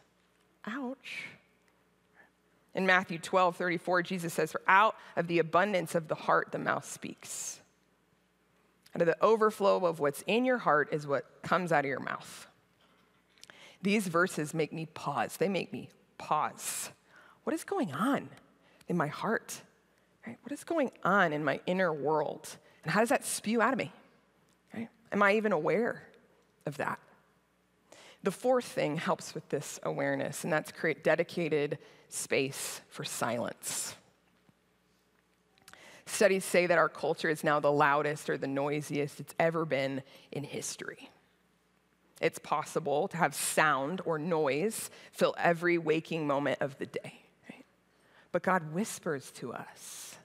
Ouch. 0.65 1.38
In 2.75 2.85
Matthew 2.85 3.17
12 3.17 3.55
34, 3.55 4.03
Jesus 4.03 4.33
says, 4.33 4.51
For 4.51 4.61
out 4.67 4.95
of 5.15 5.27
the 5.27 5.39
abundance 5.39 5.95
of 5.95 6.07
the 6.07 6.15
heart, 6.15 6.51
the 6.51 6.59
mouth 6.59 6.85
speaks. 6.85 7.59
Out 8.95 9.01
of 9.01 9.07
the 9.07 9.23
overflow 9.23 9.85
of 9.85 9.99
what's 9.99 10.23
in 10.27 10.45
your 10.45 10.57
heart 10.57 10.89
is 10.91 11.05
what 11.05 11.25
comes 11.43 11.71
out 11.71 11.85
of 11.85 11.89
your 11.89 11.99
mouth. 11.99 12.47
These 13.81 14.07
verses 14.07 14.53
make 14.53 14.73
me 14.73 14.87
pause. 14.87 15.37
They 15.37 15.49
make 15.49 15.71
me 15.71 15.89
pause. 16.17 16.89
What 17.43 17.53
is 17.53 17.63
going 17.63 17.93
on 17.93 18.29
in 18.87 18.97
my 18.97 19.07
heart? 19.07 19.61
Right? 20.25 20.37
What 20.43 20.51
is 20.51 20.63
going 20.63 20.91
on 21.03 21.33
in 21.33 21.43
my 21.43 21.61
inner 21.65 21.93
world? 21.93 22.57
And 22.83 22.91
how 22.91 22.99
does 22.99 23.09
that 23.09 23.25
spew 23.25 23.61
out 23.61 23.73
of 23.73 23.79
me? 23.79 23.91
Right? 24.73 24.89
Am 25.11 25.23
I 25.23 25.35
even 25.35 25.51
aware 25.51 26.03
of 26.65 26.77
that? 26.77 26.99
The 28.23 28.31
fourth 28.31 28.65
thing 28.65 28.97
helps 28.97 29.33
with 29.33 29.47
this 29.49 29.79
awareness, 29.83 30.43
and 30.43 30.51
that's 30.51 30.71
create 30.71 31.03
dedicated 31.03 31.77
space 32.09 32.81
for 32.89 33.03
silence. 33.03 33.95
Studies 36.05 36.43
say 36.43 36.65
that 36.65 36.77
our 36.77 36.89
culture 36.89 37.29
is 37.29 37.43
now 37.43 37.59
the 37.59 37.71
loudest 37.71 38.29
or 38.29 38.37
the 38.37 38.47
noisiest 38.47 39.19
it's 39.19 39.35
ever 39.39 39.63
been 39.63 40.01
in 40.31 40.43
history. 40.43 41.09
It's 42.19 42.39
possible 42.39 43.07
to 43.09 43.17
have 43.17 43.33
sound 43.33 44.01
or 44.03 44.19
noise 44.19 44.89
fill 45.11 45.35
every 45.37 45.77
waking 45.77 46.27
moment 46.27 46.61
of 46.61 46.77
the 46.77 46.87
day. 46.87 47.21
Right? 47.49 47.65
But 48.31 48.43
God 48.43 48.73
whispers 48.73 49.31
to 49.35 49.53
us. 49.53 50.17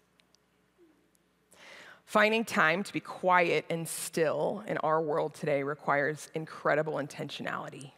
Finding 2.07 2.45
time 2.45 2.83
to 2.83 2.93
be 2.93 3.01
quiet 3.01 3.65
and 3.71 3.89
still 3.89 4.63
in 4.67 4.79
our 4.79 5.01
world 5.01 5.35
today 5.35 5.63
requires 5.63 6.31
incredible 6.35 6.95
intentionality. 6.95 7.93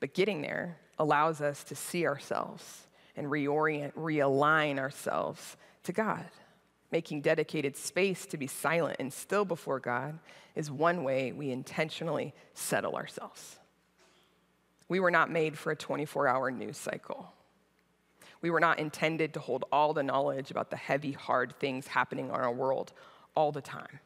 But 0.00 0.14
getting 0.14 0.42
there 0.42 0.78
allows 0.98 1.40
us 1.40 1.62
to 1.64 1.74
see 1.74 2.06
ourselves 2.06 2.86
and 3.16 3.26
reorient, 3.26 3.92
realign 3.94 4.78
ourselves 4.78 5.56
to 5.84 5.92
God. 5.92 6.24
Making 6.92 7.20
dedicated 7.20 7.76
space 7.76 8.26
to 8.26 8.36
be 8.36 8.46
silent 8.46 8.96
and 9.00 9.12
still 9.12 9.44
before 9.44 9.80
God 9.80 10.18
is 10.54 10.70
one 10.70 11.04
way 11.04 11.32
we 11.32 11.50
intentionally 11.50 12.32
settle 12.54 12.96
ourselves. 12.96 13.58
We 14.88 15.00
were 15.00 15.10
not 15.10 15.30
made 15.30 15.58
for 15.58 15.72
a 15.72 15.76
24 15.76 16.28
hour 16.28 16.50
news 16.50 16.76
cycle. 16.76 17.32
We 18.40 18.50
were 18.50 18.60
not 18.60 18.78
intended 18.78 19.34
to 19.34 19.40
hold 19.40 19.64
all 19.72 19.92
the 19.92 20.02
knowledge 20.02 20.50
about 20.50 20.70
the 20.70 20.76
heavy, 20.76 21.12
hard 21.12 21.58
things 21.58 21.86
happening 21.86 22.26
in 22.26 22.30
our 22.30 22.52
world 22.52 22.92
all 23.36 23.52
the 23.52 23.60
time. 23.60 24.00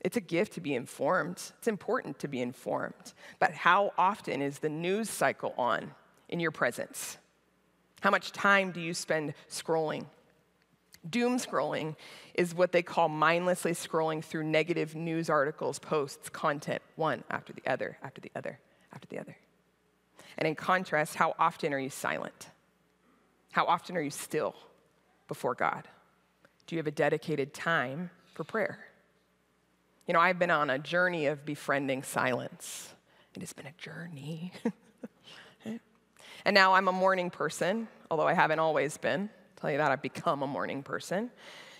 It's 0.00 0.16
a 0.16 0.20
gift 0.20 0.54
to 0.54 0.60
be 0.60 0.74
informed. 0.74 1.36
It's 1.58 1.68
important 1.68 2.18
to 2.20 2.28
be 2.28 2.40
informed. 2.40 3.14
But 3.38 3.52
how 3.52 3.92
often 3.98 4.42
is 4.42 4.58
the 4.58 4.68
news 4.68 5.10
cycle 5.10 5.54
on 5.58 5.92
in 6.28 6.40
your 6.40 6.50
presence? 6.50 7.18
How 8.00 8.10
much 8.10 8.32
time 8.32 8.70
do 8.70 8.80
you 8.80 8.94
spend 8.94 9.34
scrolling? 9.50 10.06
Doom 11.08 11.38
scrolling 11.38 11.96
is 12.34 12.54
what 12.54 12.72
they 12.72 12.82
call 12.82 13.08
mindlessly 13.08 13.72
scrolling 13.72 14.22
through 14.22 14.44
negative 14.44 14.94
news 14.94 15.30
articles, 15.30 15.78
posts, 15.78 16.28
content, 16.28 16.82
one 16.96 17.24
after 17.30 17.52
the 17.52 17.62
other, 17.66 17.98
after 18.02 18.20
the 18.20 18.30
other, 18.36 18.58
after 18.92 19.08
the 19.08 19.18
other. 19.18 19.36
And 20.36 20.46
in 20.46 20.54
contrast, 20.54 21.16
how 21.16 21.34
often 21.38 21.72
are 21.72 21.78
you 21.78 21.90
silent? 21.90 22.48
How 23.50 23.64
often 23.64 23.96
are 23.96 24.00
you 24.00 24.10
still 24.10 24.54
before 25.26 25.54
God? 25.54 25.88
Do 26.68 26.76
you 26.76 26.80
have 26.80 26.86
a 26.86 26.90
dedicated 26.90 27.54
time 27.54 28.10
for 28.34 28.44
prayer? 28.44 28.78
You 30.06 30.12
know, 30.12 30.20
I've 30.20 30.38
been 30.38 30.50
on 30.50 30.68
a 30.68 30.78
journey 30.78 31.24
of 31.24 31.46
befriending 31.46 32.02
silence. 32.02 32.92
It 33.34 33.40
has 33.40 33.54
been 33.54 33.66
a 33.66 33.72
journey. 33.78 34.52
and 35.64 36.54
now 36.54 36.74
I'm 36.74 36.86
a 36.86 36.92
morning 36.92 37.30
person, 37.30 37.88
although 38.10 38.26
I 38.26 38.34
haven't 38.34 38.58
always 38.58 38.98
been. 38.98 39.30
I'll 39.30 39.60
tell 39.62 39.70
you 39.70 39.78
that 39.78 39.90
I've 39.90 40.02
become 40.02 40.42
a 40.42 40.46
morning 40.46 40.82
person. 40.82 41.30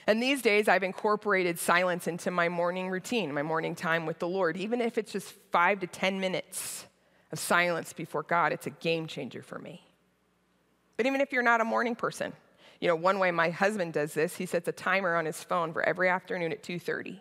And 0.06 0.22
these 0.22 0.40
days, 0.40 0.68
I've 0.68 0.82
incorporated 0.82 1.58
silence 1.58 2.06
into 2.06 2.30
my 2.30 2.48
morning 2.48 2.88
routine, 2.88 3.34
my 3.34 3.42
morning 3.42 3.74
time 3.74 4.06
with 4.06 4.18
the 4.18 4.28
Lord. 4.28 4.56
Even 4.56 4.80
if 4.80 4.96
it's 4.96 5.12
just 5.12 5.34
five 5.52 5.80
to 5.80 5.86
10 5.86 6.18
minutes 6.18 6.86
of 7.30 7.38
silence 7.38 7.92
before 7.92 8.22
God, 8.22 8.54
it's 8.54 8.66
a 8.66 8.70
game 8.70 9.06
changer 9.06 9.42
for 9.42 9.58
me. 9.58 9.86
But 10.96 11.04
even 11.04 11.20
if 11.20 11.30
you're 11.30 11.42
not 11.42 11.60
a 11.60 11.64
morning 11.64 11.94
person, 11.94 12.32
you 12.80 12.88
know, 12.88 12.96
one 12.96 13.18
way 13.18 13.30
my 13.30 13.50
husband 13.50 13.92
does 13.92 14.14
this, 14.14 14.36
he 14.36 14.46
sets 14.46 14.68
a 14.68 14.72
timer 14.72 15.16
on 15.16 15.26
his 15.26 15.42
phone 15.42 15.72
for 15.72 15.82
every 15.82 16.08
afternoon 16.08 16.52
at 16.52 16.62
2:30. 16.62 17.20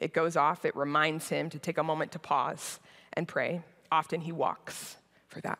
It 0.00 0.12
goes 0.12 0.36
off, 0.36 0.64
it 0.64 0.76
reminds 0.76 1.28
him 1.28 1.50
to 1.50 1.58
take 1.58 1.78
a 1.78 1.82
moment 1.82 2.12
to 2.12 2.18
pause 2.18 2.78
and 3.12 3.26
pray. 3.26 3.62
Often 3.90 4.22
he 4.22 4.32
walks 4.32 4.96
for 5.28 5.40
that. 5.40 5.58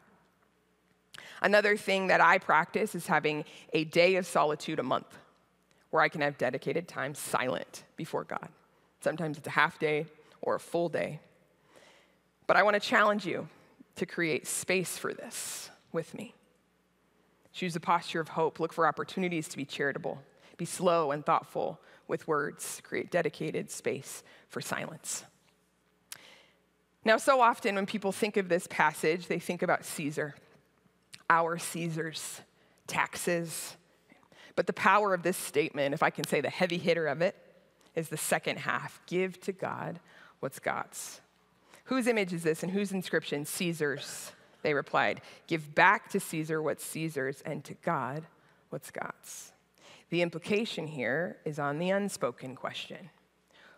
Another 1.41 1.77
thing 1.77 2.09
that 2.09 2.21
I 2.21 2.39
practice 2.39 2.95
is 2.95 3.07
having 3.07 3.45
a 3.73 3.85
day 3.85 4.17
of 4.17 4.27
solitude 4.27 4.79
a 4.79 4.83
month 4.83 5.19
where 5.91 6.03
I 6.03 6.09
can 6.09 6.21
have 6.21 6.37
dedicated 6.37 6.89
time 6.89 7.15
silent 7.15 7.85
before 7.97 8.25
God. 8.25 8.49
Sometimes 9.01 9.39
it's 9.39 9.47
a 9.47 9.51
half 9.51 9.79
day 9.79 10.07
or 10.43 10.57
a 10.57 10.61
full 10.61 10.89
day. 10.89 11.21
But 12.47 12.57
I 12.57 12.63
want 12.63 12.75
to 12.75 12.81
challenge 12.81 13.25
you 13.25 13.49
to 13.97 14.07
create 14.07 14.47
space 14.47 14.99
for 14.99 15.13
this 15.13 15.71
with 15.93 16.15
me. 16.15 16.35
Choose 17.53 17.75
a 17.77 17.81
posture 17.81 18.21
of 18.21 18.29
hope. 18.29 18.61
Look 18.61 18.73
for 18.73 18.87
opportunities 18.87 19.49
to 19.49 19.57
be 19.57 19.65
charitable. 19.65 20.23
Be 20.57 20.65
slow 20.65 21.11
and 21.11 21.25
thoughtful 21.25 21.81
with 22.07 22.27
words. 22.29 22.81
Create 22.85 23.11
dedicated 23.11 23.71
space 23.71 24.23
for 24.49 24.61
silence. 24.61 25.25
Now, 27.05 27.17
so 27.17 27.41
often 27.41 27.75
when 27.75 27.87
people 27.87 28.13
think 28.13 28.37
of 28.37 28.49
this 28.49 28.67
passage, 28.67 29.29
they 29.29 29.39
think 29.39 29.63
about 29.63 29.85
Caesar, 29.85 30.35
our 31.31 31.59
Caesars, 31.59 32.41
taxes. 32.87 33.77
But 34.57 34.67
the 34.67 34.73
power 34.73 35.15
of 35.15 35.23
this 35.23 35.37
statement, 35.37 35.95
if 35.95 36.03
I 36.03 36.11
can 36.11 36.27
say 36.27 36.41
the 36.41 36.51
heavy 36.51 36.79
hitter 36.79 37.07
of 37.07 37.23
it, 37.23 37.37
is 37.95 38.09
the 38.09 38.17
second 38.17 38.59
half 38.59 39.01
give 39.07 39.41
to 39.43 39.53
God 39.53 40.01
what's 40.41 40.59
God's. 40.59 41.21
Whose 41.85 42.07
image 42.07 42.33
is 42.33 42.43
this 42.43 42.63
and 42.63 42.73
whose 42.73 42.93
inscription? 42.93 43.45
Caesar's. 43.45 44.33
They 44.63 44.75
replied, 44.75 45.21
Give 45.47 45.75
back 45.75 46.11
to 46.11 46.21
Caesar 46.21 46.61
what's 46.61 46.85
Caesar's 46.85 47.43
and 47.43 47.65
to 47.65 47.75
God 47.75 48.27
what's 48.71 48.91
God's. 48.91 49.53
The 50.11 50.23
implication 50.23 50.87
here 50.87 51.37
is 51.45 51.59
on 51.59 51.79
the 51.79 51.91
unspoken 51.91 52.57
question 52.57 53.11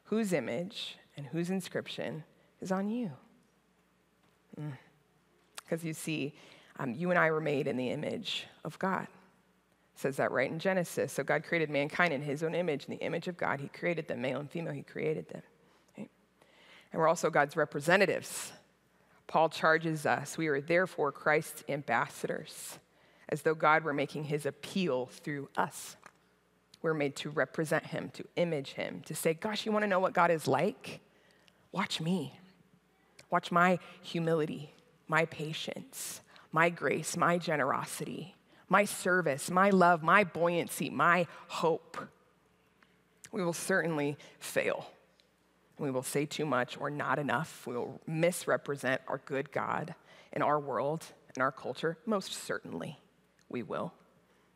whose 0.05 0.33
image 0.33 0.97
and 1.17 1.27
whose 1.27 1.51
inscription 1.51 2.25
is 2.61 2.73
on 2.73 2.89
you? 2.89 3.11
Because 5.65 5.83
mm. 5.83 5.85
you 5.85 5.95
see, 5.95 6.35
um, 6.79 6.95
you 6.95 7.11
and 7.11 7.19
I 7.19 7.31
were 7.31 7.41
made 7.41 7.67
in 7.67 7.77
the 7.77 7.91
image 7.91 8.47
of 8.65 8.79
God. 8.79 9.03
It 9.03 10.01
says 10.01 10.17
that 10.17 10.33
right 10.33 10.51
in 10.51 10.59
Genesis. 10.59 11.13
So 11.13 11.23
God 11.23 11.45
created 11.45 11.71
mankind 11.71 12.13
in 12.13 12.23
his 12.23 12.43
own 12.43 12.55
image. 12.55 12.87
In 12.87 12.97
the 12.97 13.05
image 13.05 13.29
of 13.29 13.37
God, 13.37 13.61
he 13.61 13.69
created 13.69 14.09
them, 14.09 14.21
male 14.21 14.41
and 14.41 14.51
female, 14.51 14.73
he 14.73 14.83
created 14.83 15.29
them. 15.29 15.43
Right? 15.97 16.11
And 16.93 17.01
we're 17.01 17.09
also 17.09 17.31
God's 17.31 17.57
representatives. 17.57 18.53
Paul 19.31 19.49
charges 19.49 20.07
us, 20.07 20.37
we 20.37 20.49
are 20.49 20.61
therefore 20.61 21.13
Christ's 21.13 21.63
ambassadors, 21.69 22.81
as 23.29 23.43
though 23.43 23.55
God 23.55 23.85
were 23.85 23.95
making 23.95 24.25
his 24.25 24.45
appeal 24.45 25.07
through 25.07 25.49
us. 25.57 25.95
We're 26.83 26.95
made 26.95 27.15
to 27.17 27.31
represent 27.31 27.87
him, 27.87 28.11
to 28.15 28.25
image 28.35 28.73
him, 28.73 29.03
to 29.07 29.15
say, 29.15 29.35
Gosh, 29.35 29.65
you 29.65 29.71
want 29.71 29.85
to 29.85 29.89
know 29.89 30.01
what 30.01 30.15
God 30.15 30.33
is 30.33 30.49
like? 30.49 30.99
Watch 31.71 32.01
me. 32.01 32.41
Watch 33.31 33.53
my 33.53 33.79
humility, 34.03 34.75
my 35.07 35.27
patience, 35.27 36.23
my 36.51 36.69
grace, 36.69 37.17
my 37.17 37.39
generosity, 37.39 38.35
my 38.69 38.85
service, 38.85 39.49
my 39.49 39.71
love, 39.71 40.03
my 40.03 40.25
buoyancy, 40.25 40.91
my 40.91 41.29
hope. 41.47 41.97
We 43.31 43.45
will 43.45 43.53
certainly 43.53 44.19
fail. 44.41 44.91
We 45.81 45.91
will 45.91 46.03
say 46.03 46.27
too 46.27 46.45
much 46.45 46.79
or 46.79 46.91
not 46.91 47.19
enough. 47.19 47.67
We 47.67 47.75
will 47.75 48.01
misrepresent 48.07 49.01
our 49.09 49.19
good 49.25 49.51
God 49.51 49.95
in 50.33 50.43
our 50.43 50.61
world, 50.61 51.07
and 51.35 51.43
our 51.43 51.51
culture. 51.51 51.97
Most 52.07 52.33
certainly, 52.33 52.99
we 53.49 53.63
will. 53.63 53.93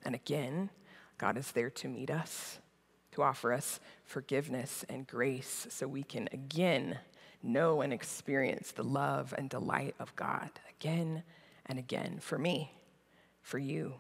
And 0.05 0.15
again, 0.15 0.71
God 1.19 1.37
is 1.39 1.53
there 1.53 1.71
to 1.71 1.89
meet 1.89 2.11
us, 2.11 2.59
to 3.13 3.23
offer 3.23 3.53
us 3.53 3.81
forgiveness 4.05 4.85
and 4.89 5.07
grace 5.07 5.67
so 5.71 5.87
we 5.87 6.03
can 6.03 6.29
again 6.33 6.99
know 7.43 7.81
and 7.81 7.93
experience 7.93 8.73
the 8.73 8.85
love 8.85 9.35
and 9.37 9.49
delight 9.49 9.95
of 9.99 10.15
God 10.17 10.51
again 10.79 11.23
and 11.67 11.79
again 11.79 12.19
for 12.21 12.39
me, 12.39 12.73
for 13.43 13.59
you, 13.59 13.95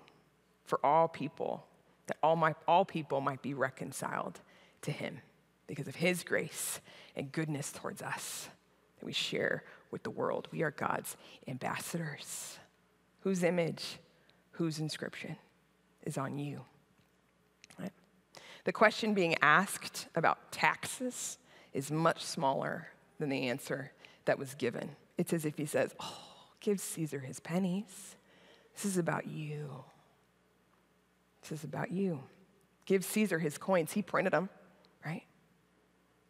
for 0.64 0.84
all 0.84 1.08
people, 1.08 1.66
that 2.06 2.18
all, 2.22 2.36
my, 2.36 2.54
all 2.68 2.84
people 2.84 3.20
might 3.20 3.42
be 3.42 3.54
reconciled 3.54 4.40
to 4.82 4.90
Him 4.90 5.20
because 5.66 5.88
of 5.88 5.96
His 5.96 6.22
grace 6.24 6.80
and 7.16 7.32
goodness 7.32 7.72
towards 7.72 8.02
us 8.02 8.48
that 8.98 9.06
we 9.06 9.12
share 9.12 9.64
with 9.90 10.02
the 10.02 10.10
world. 10.10 10.48
We 10.50 10.62
are 10.62 10.70
God's 10.70 11.16
ambassadors. 11.46 12.58
Whose 13.20 13.42
image, 13.42 13.98
whose 14.52 14.78
inscription 14.78 15.36
is 16.04 16.18
on 16.18 16.38
you? 16.38 16.62
Right? 17.78 17.92
The 18.64 18.72
question 18.72 19.14
being 19.14 19.36
asked 19.40 20.08
about 20.14 20.52
taxes 20.52 21.38
is 21.72 21.90
much 21.90 22.24
smaller 22.24 22.88
than 23.18 23.28
the 23.28 23.48
answer 23.48 23.92
that 24.24 24.38
was 24.38 24.54
given. 24.54 24.90
It's 25.16 25.32
as 25.32 25.44
if 25.44 25.56
he 25.56 25.66
says, 25.66 25.94
Oh, 26.00 26.18
give 26.60 26.80
Caesar 26.80 27.20
his 27.20 27.40
pennies. 27.40 28.16
This 28.74 28.84
is 28.84 28.98
about 28.98 29.26
you. 29.26 29.84
This 31.42 31.52
is 31.52 31.64
about 31.64 31.92
you. 31.92 32.20
Give 32.86 33.04
Caesar 33.04 33.38
his 33.38 33.58
coins. 33.58 33.92
He 33.92 34.02
printed 34.02 34.32
them, 34.32 34.48
right? 35.04 35.22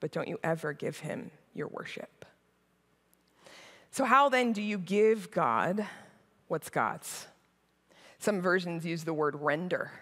But 0.05 0.13
don't 0.13 0.29
you 0.29 0.39
ever 0.45 0.75
give 0.75 0.99
him 0.99 1.31
your 1.55 1.69
worship. 1.69 2.27
So, 3.91 4.05
how 4.05 4.29
then 4.29 4.53
do 4.53 4.61
you 4.61 4.77
give 4.77 5.31
God 5.31 5.87
what's 6.47 6.69
God's? 6.69 7.27
Some 8.19 8.43
versions 8.43 8.85
use 8.85 9.05
the 9.05 9.15
word 9.15 9.35
render. 9.37 9.93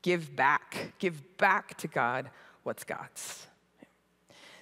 Give 0.00 0.34
back. 0.34 0.94
Give 0.98 1.36
back 1.36 1.76
to 1.76 1.86
God 1.86 2.30
what's 2.62 2.82
God's. 2.82 3.46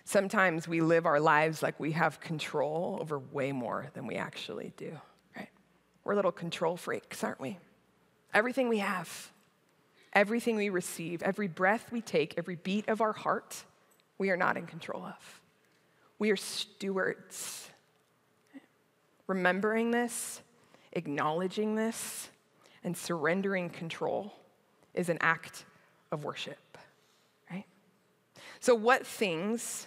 Sometimes 0.05 0.67
we 0.67 0.81
live 0.81 1.07
our 1.07 1.21
lives 1.21 1.63
like 1.63 1.79
we 1.79 1.93
have 1.93 2.19
control 2.19 2.99
over 3.01 3.21
way 3.21 3.53
more 3.53 3.87
than 3.95 4.09
we 4.09 4.17
actually 4.17 4.73
do, 4.77 4.91
right? 5.37 5.51
We're 6.03 6.17
little 6.17 6.33
control 6.33 6.77
freaks, 6.77 7.23
aren't 7.23 7.41
we? 7.41 7.59
Everything 8.33 8.69
we 8.69 8.79
have, 8.79 9.31
everything 10.13 10.57
we 10.57 10.69
receive, 10.69 11.23
every 11.23 11.47
breath 11.47 11.93
we 11.93 12.01
take, 12.01 12.35
every 12.37 12.57
beat 12.57 12.89
of 12.89 13.01
our 13.01 13.13
heart, 13.13 13.63
we 14.19 14.31
are 14.31 14.37
not 14.37 14.57
in 14.57 14.67
control 14.67 15.05
of. 15.05 15.41
We 16.19 16.31
are 16.31 16.37
stewards. 16.37 17.69
Remembering 19.27 19.91
this, 19.91 20.43
acknowledging 20.93 21.75
this, 21.75 22.29
and 22.83 22.97
surrendering 22.97 23.71
control 23.71 24.35
is 24.93 25.09
an 25.09 25.19
act 25.21 25.65
of 26.13 26.25
worship, 26.25 26.79
right? 27.51 27.65
So, 28.61 28.75
what 28.75 29.07
things 29.07 29.87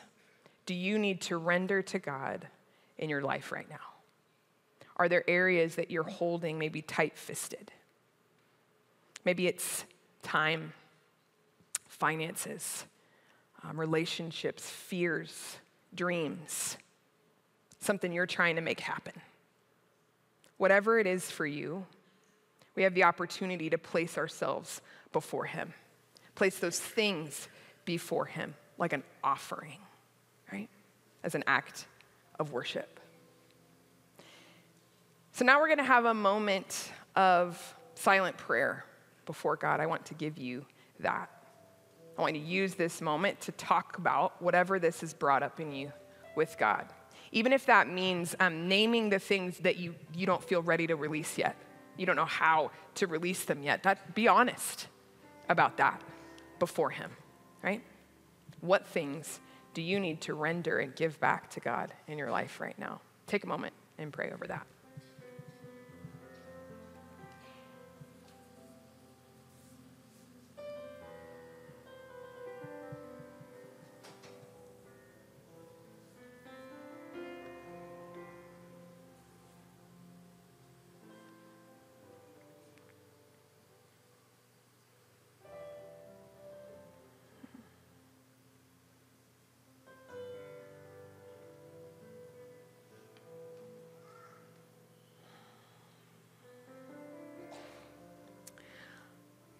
do 0.65 0.73
you 0.73 0.99
need 0.99 1.21
to 1.21 1.37
render 1.37 1.81
to 1.83 1.99
God 1.99 2.47
in 2.97 3.09
your 3.09 3.21
life 3.21 3.51
right 3.51 3.69
now? 3.69 3.75
Are 4.97 5.07
there 5.07 5.23
areas 5.27 5.75
that 5.75 5.91
you're 5.91 6.03
holding 6.03 6.57
maybe 6.57 6.81
tight 6.81 7.17
fisted? 7.17 7.71
Maybe 9.23 9.47
it's 9.47 9.85
time, 10.23 10.73
finances, 11.87 12.85
um, 13.63 13.79
relationships, 13.79 14.69
fears, 14.69 15.57
dreams, 15.93 16.77
something 17.79 18.11
you're 18.11 18.25
trying 18.25 18.55
to 18.55 18.61
make 18.61 18.79
happen. 18.79 19.13
Whatever 20.57 20.99
it 20.99 21.07
is 21.07 21.29
for 21.29 21.45
you, 21.45 21.85
we 22.75 22.83
have 22.83 22.93
the 22.93 23.03
opportunity 23.03 23.69
to 23.69 23.77
place 23.77 24.17
ourselves 24.17 24.81
before 25.11 25.45
Him, 25.45 25.73
place 26.35 26.59
those 26.59 26.79
things 26.79 27.47
before 27.85 28.25
Him 28.25 28.53
like 28.77 28.93
an 28.93 29.03
offering 29.23 29.79
right? 30.51 30.69
As 31.23 31.35
an 31.35 31.43
act 31.47 31.85
of 32.39 32.51
worship. 32.51 32.99
So 35.33 35.45
now 35.45 35.59
we're 35.59 35.67
going 35.67 35.77
to 35.77 35.83
have 35.83 36.05
a 36.05 36.13
moment 36.13 36.91
of 37.15 37.75
silent 37.95 38.37
prayer 38.37 38.85
before 39.25 39.55
God. 39.55 39.79
I 39.79 39.85
want 39.85 40.05
to 40.07 40.13
give 40.13 40.37
you 40.37 40.65
that. 40.99 41.29
I 42.17 42.21
want 42.21 42.35
you 42.35 42.41
to 42.41 42.47
use 42.47 42.75
this 42.75 43.01
moment 43.01 43.39
to 43.41 43.51
talk 43.51 43.97
about 43.97 44.41
whatever 44.41 44.79
this 44.79 45.01
has 45.01 45.13
brought 45.13 45.43
up 45.43 45.59
in 45.59 45.71
you 45.71 45.91
with 46.35 46.57
God. 46.57 46.87
Even 47.31 47.53
if 47.53 47.65
that 47.65 47.89
means 47.89 48.35
um, 48.39 48.67
naming 48.67 49.09
the 49.09 49.19
things 49.19 49.59
that 49.59 49.77
you, 49.77 49.93
you 50.15 50.25
don't 50.25 50.43
feel 50.43 50.61
ready 50.61 50.87
to 50.87 50.95
release 50.95 51.37
yet. 51.37 51.55
You 51.97 52.05
don't 52.05 52.15
know 52.15 52.25
how 52.25 52.71
to 52.95 53.07
release 53.07 53.43
them 53.45 53.61
yet. 53.61 53.83
That, 53.83 54.15
be 54.15 54.27
honest 54.27 54.87
about 55.49 55.77
that 55.77 56.01
before 56.59 56.89
Him, 56.89 57.11
right? 57.61 57.81
What 58.61 58.87
things 58.87 59.39
do 59.73 59.81
you 59.81 59.99
need 59.99 60.21
to 60.21 60.33
render 60.33 60.79
and 60.79 60.95
give 60.95 61.19
back 61.19 61.49
to 61.51 61.59
God 61.59 61.93
in 62.07 62.17
your 62.17 62.31
life 62.31 62.59
right 62.59 62.77
now? 62.79 63.01
Take 63.27 63.43
a 63.43 63.47
moment 63.47 63.73
and 63.97 64.11
pray 64.11 64.31
over 64.31 64.47
that. 64.47 64.65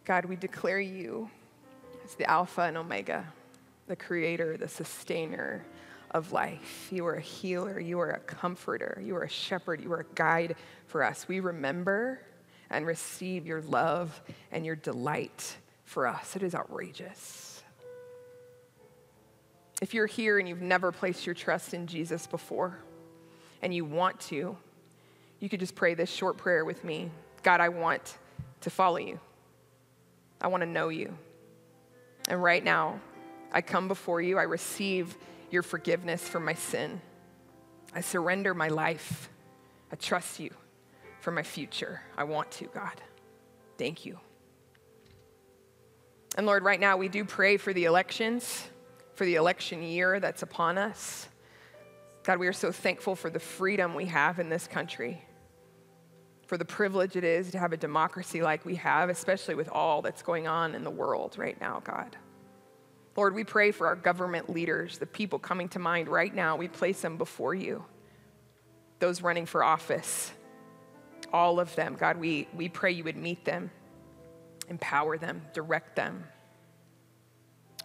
God, 0.07 0.23
we 0.23 0.37
declare 0.37 0.79
you 0.79 1.29
as 2.05 2.15
the 2.15 2.23
Alpha 2.29 2.61
and 2.61 2.77
Omega, 2.77 3.25
the 3.87 3.95
creator, 3.97 4.55
the 4.55 4.69
sustainer 4.69 5.65
of 6.11 6.31
life. 6.31 6.87
You 6.91 7.05
are 7.07 7.15
a 7.15 7.21
healer, 7.21 7.77
you 7.77 7.99
are 7.99 8.11
a 8.11 8.19
comforter, 8.19 9.01
you 9.03 9.17
are 9.17 9.23
a 9.23 9.29
shepherd, 9.29 9.81
you 9.81 9.91
are 9.91 9.99
a 9.99 10.15
guide 10.15 10.55
for 10.85 11.03
us. 11.03 11.27
We 11.27 11.41
remember 11.41 12.21
and 12.69 12.87
receive 12.87 13.45
your 13.45 13.61
love 13.63 14.21
and 14.53 14.65
your 14.65 14.77
delight 14.77 15.57
for 15.83 16.07
us. 16.07 16.37
It 16.37 16.41
is 16.41 16.55
outrageous. 16.55 17.61
If 19.81 19.93
you're 19.93 20.07
here 20.07 20.39
and 20.39 20.47
you've 20.47 20.61
never 20.61 20.93
placed 20.93 21.25
your 21.25 21.35
trust 21.35 21.73
in 21.73 21.85
Jesus 21.85 22.27
before 22.27 22.79
and 23.61 23.73
you 23.73 23.83
want 23.83 24.21
to, 24.21 24.55
you 25.41 25.49
could 25.49 25.59
just 25.59 25.75
pray 25.75 25.95
this 25.95 26.09
short 26.09 26.37
prayer 26.37 26.63
with 26.63 26.85
me 26.85 27.11
God, 27.43 27.59
I 27.59 27.67
want 27.67 28.17
to 28.61 28.69
follow 28.69 28.97
you. 28.99 29.19
I 30.41 30.47
want 30.47 30.61
to 30.61 30.67
know 30.67 30.89
you. 30.89 31.17
And 32.29 32.41
right 32.41 32.63
now, 32.63 32.99
I 33.51 33.61
come 33.61 33.87
before 33.87 34.21
you. 34.21 34.37
I 34.37 34.43
receive 34.43 35.17
your 35.49 35.63
forgiveness 35.63 36.27
for 36.27 36.39
my 36.39 36.53
sin. 36.53 37.01
I 37.93 38.01
surrender 38.01 38.53
my 38.53 38.67
life. 38.67 39.29
I 39.91 39.95
trust 39.95 40.39
you 40.39 40.51
for 41.21 41.31
my 41.31 41.43
future. 41.43 42.01
I 42.17 42.25
want 42.25 42.51
to, 42.51 42.65
God. 42.65 43.01
Thank 43.77 44.05
you. 44.05 44.19
And 46.37 46.45
Lord, 46.45 46.63
right 46.63 46.79
now 46.79 46.97
we 46.97 47.07
do 47.07 47.23
pray 47.25 47.57
for 47.57 47.73
the 47.73 47.85
elections, 47.85 48.67
for 49.15 49.25
the 49.25 49.35
election 49.35 49.81
year 49.81 50.19
that's 50.19 50.43
upon 50.43 50.77
us. 50.77 51.27
God, 52.23 52.39
we 52.39 52.47
are 52.47 52.53
so 52.53 52.71
thankful 52.71 53.15
for 53.15 53.29
the 53.29 53.39
freedom 53.39 53.95
we 53.95 54.05
have 54.05 54.37
in 54.37 54.49
this 54.49 54.67
country 54.67 55.23
for 56.47 56.57
the 56.57 56.65
privilege 56.65 57.15
it 57.17 57.25
is 57.25 57.51
to 57.51 57.59
have 57.59 57.73
a 57.73 57.77
democracy 57.77 58.41
like 58.41 58.65
we 58.65 58.75
have, 58.75 59.09
especially 59.09 59.53
with 59.53 59.69
all 59.69 60.01
that's 60.01 60.23
going 60.23 60.47
on 60.47 60.73
in 60.73 60.83
the 60.83 60.89
world 60.89 61.37
right 61.37 61.59
now, 61.59 61.81
God. 61.83 62.15
Lord, 63.17 63.35
we 63.35 63.43
pray 63.43 63.71
for 63.71 63.85
our 63.87 63.95
government 63.95 64.49
leaders, 64.49 64.97
the 64.97 65.05
people 65.05 65.39
coming 65.39 65.67
to 65.69 65.79
mind 65.79 66.07
right 66.07 66.33
now. 66.33 66.55
We 66.55 66.69
place 66.69 67.01
them 67.01 67.17
before 67.17 67.53
you. 67.53 67.83
Those 68.99 69.21
running 69.21 69.45
for 69.45 69.63
office, 69.63 70.31
all 71.33 71.59
of 71.59 71.75
them. 71.75 71.97
God, 71.99 72.17
we, 72.17 72.47
we 72.55 72.69
pray 72.69 72.91
you 72.93 73.03
would 73.03 73.17
meet 73.17 73.43
them, 73.43 73.69
empower 74.69 75.17
them, 75.17 75.41
direct 75.53 75.95
them. 75.97 76.23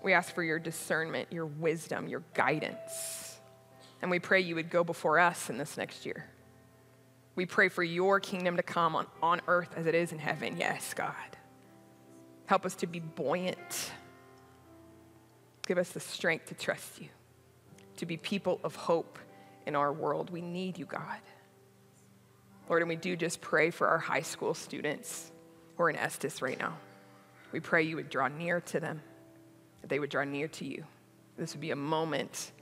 We 0.05 0.13
ask 0.13 0.33
for 0.35 0.43
your 0.43 0.59
discernment, 0.59 1.33
your 1.33 1.47
wisdom, 1.47 2.09
your 2.09 2.23
guidance. 2.35 3.41
And 4.01 4.11
we 4.11 4.21
pray 4.21 4.41
you 4.41 4.55
would 4.55 4.71
go 4.71 4.85
before 4.85 5.19
us 5.19 5.51
in 5.51 5.59
this 5.59 5.77
next 5.77 6.07
year. 6.07 6.27
We 7.35 7.47
pray 7.47 7.69
for 7.69 7.83
your 7.83 8.21
kingdom 8.21 8.57
to 8.57 8.63
come 8.63 8.95
on, 8.95 9.07
on 9.23 9.41
earth 9.49 9.71
as 9.77 9.87
it 9.87 9.95
is 9.95 10.13
in 10.13 10.19
heaven. 10.19 10.57
Yes, 10.59 10.93
God. 10.95 11.15
Help 12.47 12.67
us 12.67 12.75
to 12.77 12.87
be 12.87 13.01
buoyant. 13.01 13.91
Give 15.67 15.79
us 15.79 15.91
the 15.91 16.01
strength 16.01 16.47
to 16.47 16.55
trust 16.55 17.01
you, 17.01 17.09
to 17.97 18.07
be 18.07 18.17
people 18.17 18.61
of 18.65 18.77
hope 18.77 19.19
in 19.67 19.77
our 19.77 19.93
world. 19.93 20.31
We 20.31 20.43
need 20.43 20.79
you, 20.79 20.85
God. 20.85 21.21
Lord, 22.69 22.83
and 22.83 22.89
we 22.89 22.97
do 22.97 23.17
just 23.17 23.41
pray 23.41 23.71
for 23.71 23.89
our 23.89 23.99
high 23.99 24.23
school 24.23 24.55
students 24.55 25.31
who 25.77 25.85
are 25.85 25.91
in 25.91 25.97
Estes 25.97 26.43
right 26.43 26.59
now. 26.59 26.77
We 27.53 27.61
pray 27.61 27.83
you 27.83 27.97
would 27.97 28.11
draw 28.11 28.29
near 28.29 28.61
to 28.61 28.81
them, 28.81 29.03
that 29.81 29.89
they 29.89 29.99
would 29.99 30.11
draw 30.11 30.25
near 30.25 30.49
to 30.49 30.65
you. 30.65 30.85
This 31.39 31.55
would 31.55 31.61
be 31.61 31.71
a 31.71 31.77
moment 31.77 32.53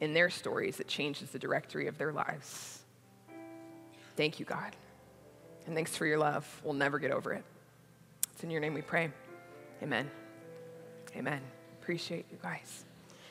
in 0.00 0.14
their 0.14 0.30
stories 0.30 0.76
that 0.76 0.88
changes 0.88 1.30
the 1.30 1.38
directory 1.38 1.86
of 1.86 1.98
their 1.98 2.12
lives. 2.12 2.82
Thank 4.18 4.40
you, 4.40 4.44
God. 4.44 4.74
And 5.66 5.76
thanks 5.76 5.96
for 5.96 6.04
your 6.04 6.18
love. 6.18 6.44
We'll 6.64 6.74
never 6.74 6.98
get 6.98 7.12
over 7.12 7.32
it. 7.32 7.44
It's 8.32 8.42
in 8.42 8.50
your 8.50 8.60
name 8.60 8.74
we 8.74 8.82
pray. 8.82 9.12
Amen. 9.80 10.10
Amen. 11.14 11.40
Appreciate 11.80 12.26
you 12.28 12.36
guys. 12.42 12.84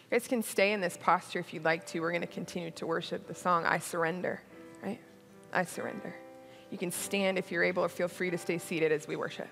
You 0.10 0.18
guys 0.18 0.30
can 0.30 0.42
stay 0.42 0.72
in 0.72 0.80
this 0.80 0.98
posture 0.98 1.40
if 1.40 1.54
you'd 1.54 1.66
like 1.66 1.86
to. 1.88 2.00
We're 2.00 2.12
going 2.12 2.22
to 2.22 2.28
continue 2.28 2.72
to 2.72 2.88
worship 2.88 3.28
the 3.28 3.36
song, 3.36 3.66
I 3.66 3.80
Surrender, 3.80 4.42
right? 4.82 5.02
I 5.52 5.66
Surrender. 5.66 6.16
You 6.72 6.78
can 6.78 6.92
stand 6.92 7.38
if 7.38 7.52
you're 7.52 7.66
able, 7.66 7.84
or 7.84 7.90
feel 7.90 8.08
free 8.08 8.30
to 8.30 8.38
stay 8.38 8.58
seated 8.58 8.94
as 8.94 9.10
we 9.10 9.18
worship. 9.18 9.50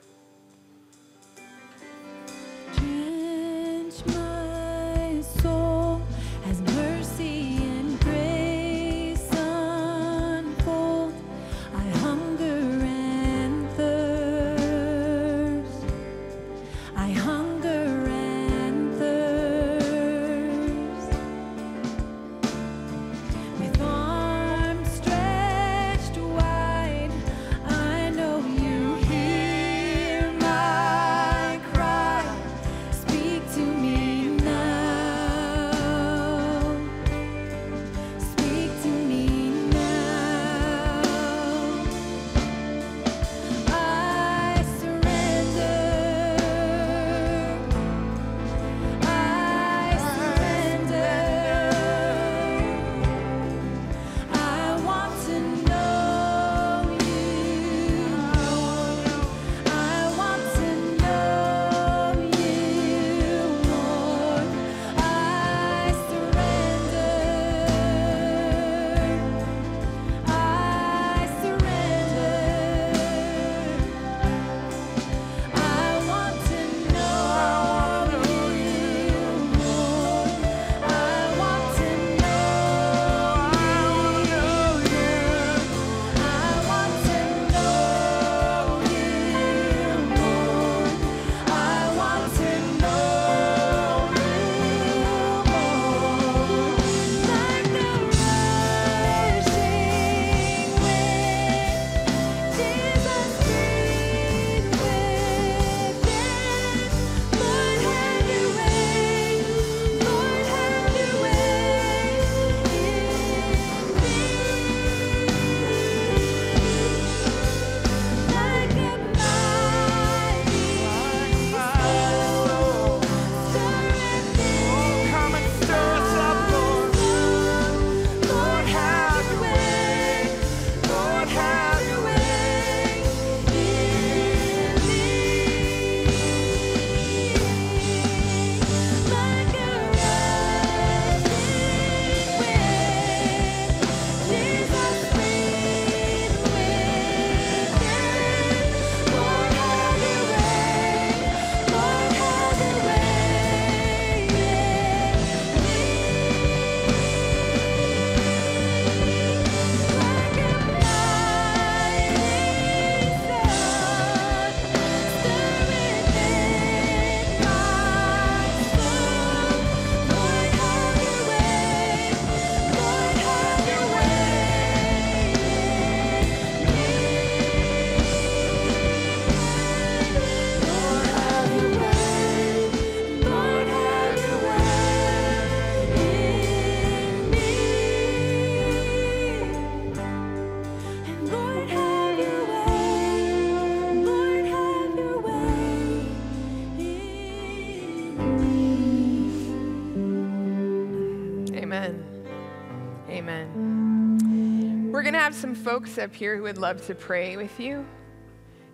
Have 205.26 205.34
some 205.34 205.56
folks 205.56 205.98
up 205.98 206.14
here 206.14 206.38
who 206.38 206.44
would 206.44 206.60
love 206.60 206.86
to 206.86 206.94
pray 206.94 207.36
with 207.36 207.60
you. 207.60 207.84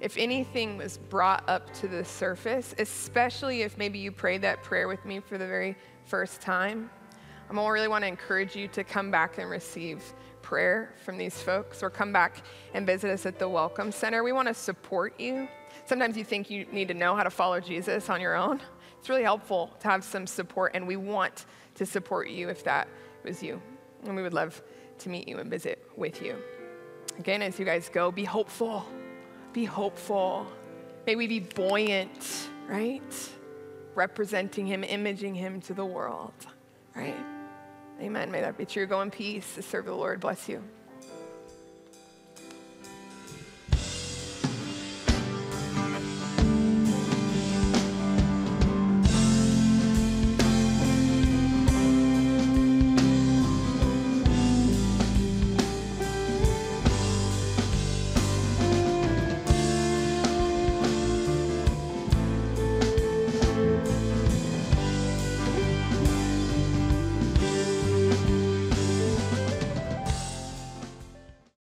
If 0.02 0.18
anything 0.18 0.76
was 0.76 0.98
brought 0.98 1.48
up 1.48 1.74
to 1.76 1.88
the 1.88 2.04
surface, 2.04 2.76
especially 2.78 3.62
if 3.62 3.78
maybe 3.78 4.00
you 4.00 4.12
prayed 4.12 4.42
that 4.42 4.62
prayer 4.62 4.90
with 4.90 5.06
me 5.06 5.22
for 5.22 5.38
the 5.38 5.48
very 5.48 5.78
first 6.04 6.42
time, 6.42 6.90
I 7.50 7.58
am 7.58 7.66
really 7.66 7.88
want 7.88 8.04
to 8.04 8.10
encourage 8.10 8.54
you 8.54 8.68
to 8.68 8.84
come 8.84 9.10
back 9.10 9.38
and 9.38 9.50
receive 9.50 10.04
prayer 10.42 10.94
from 11.06 11.18
these 11.18 11.42
folks 11.42 11.82
or 11.82 11.90
come 11.90 12.12
back 12.12 12.44
and 12.74 12.86
visit 12.86 13.12
us 13.12 13.26
at 13.26 13.40
the 13.40 13.48
Welcome 13.48 13.94
Center. 13.94 14.22
We 14.22 14.34
want 14.34 14.50
to 14.50 14.54
support 14.54 15.18
you. 15.22 15.48
Sometimes 15.86 16.18
you 16.18 16.26
think 16.26 16.50
you 16.50 16.66
need 16.66 16.90
to 16.90 16.94
know 16.94 17.16
how 17.16 17.24
to 17.24 17.30
follow 17.30 17.62
Jesus 17.62 18.10
on 18.10 18.20
your 18.20 18.36
own. 18.36 18.60
It's 19.00 19.08
really 19.08 19.24
helpful 19.24 19.72
to 19.80 19.88
have 19.88 20.04
some 20.04 20.28
support, 20.28 20.74
and 20.76 20.86
we 20.86 20.98
want 20.98 21.46
to 21.76 21.86
support 21.86 22.30
you 22.30 22.50
if 22.50 22.62
that 22.66 22.90
was 23.24 23.42
you. 23.42 23.62
And 24.04 24.18
we 24.18 24.22
would 24.22 24.34
love 24.34 24.62
to 25.04 25.10
meet 25.10 25.28
you 25.28 25.38
and 25.40 25.50
visit 25.50 25.88
with 25.96 26.22
you. 26.22 26.36
Again, 27.20 27.42
as 27.42 27.60
you 27.60 27.66
guys 27.66 27.90
go, 27.90 28.12
be 28.12 28.24
hopeful. 28.24 28.86
Be 29.54 29.66
hopeful. 29.66 30.48
May 31.06 31.16
we 31.16 31.28
be 31.28 31.40
buoyant, 31.40 32.50
right? 32.68 33.30
Representing 33.96 34.66
Him, 34.66 34.84
imaging 34.84 35.36
Him 35.36 35.62
to 35.62 35.74
the 35.74 35.86
world, 35.86 36.34
right? 36.96 37.26
Amen. 38.02 38.32
May 38.32 38.42
that 38.42 38.58
be 38.58 38.66
true. 38.66 38.86
Go 38.88 39.02
in 39.02 39.12
peace 39.12 39.60
serve 39.62 39.86
the 39.86 39.94
Lord. 39.94 40.20
Bless 40.20 40.50
you. 40.50 40.64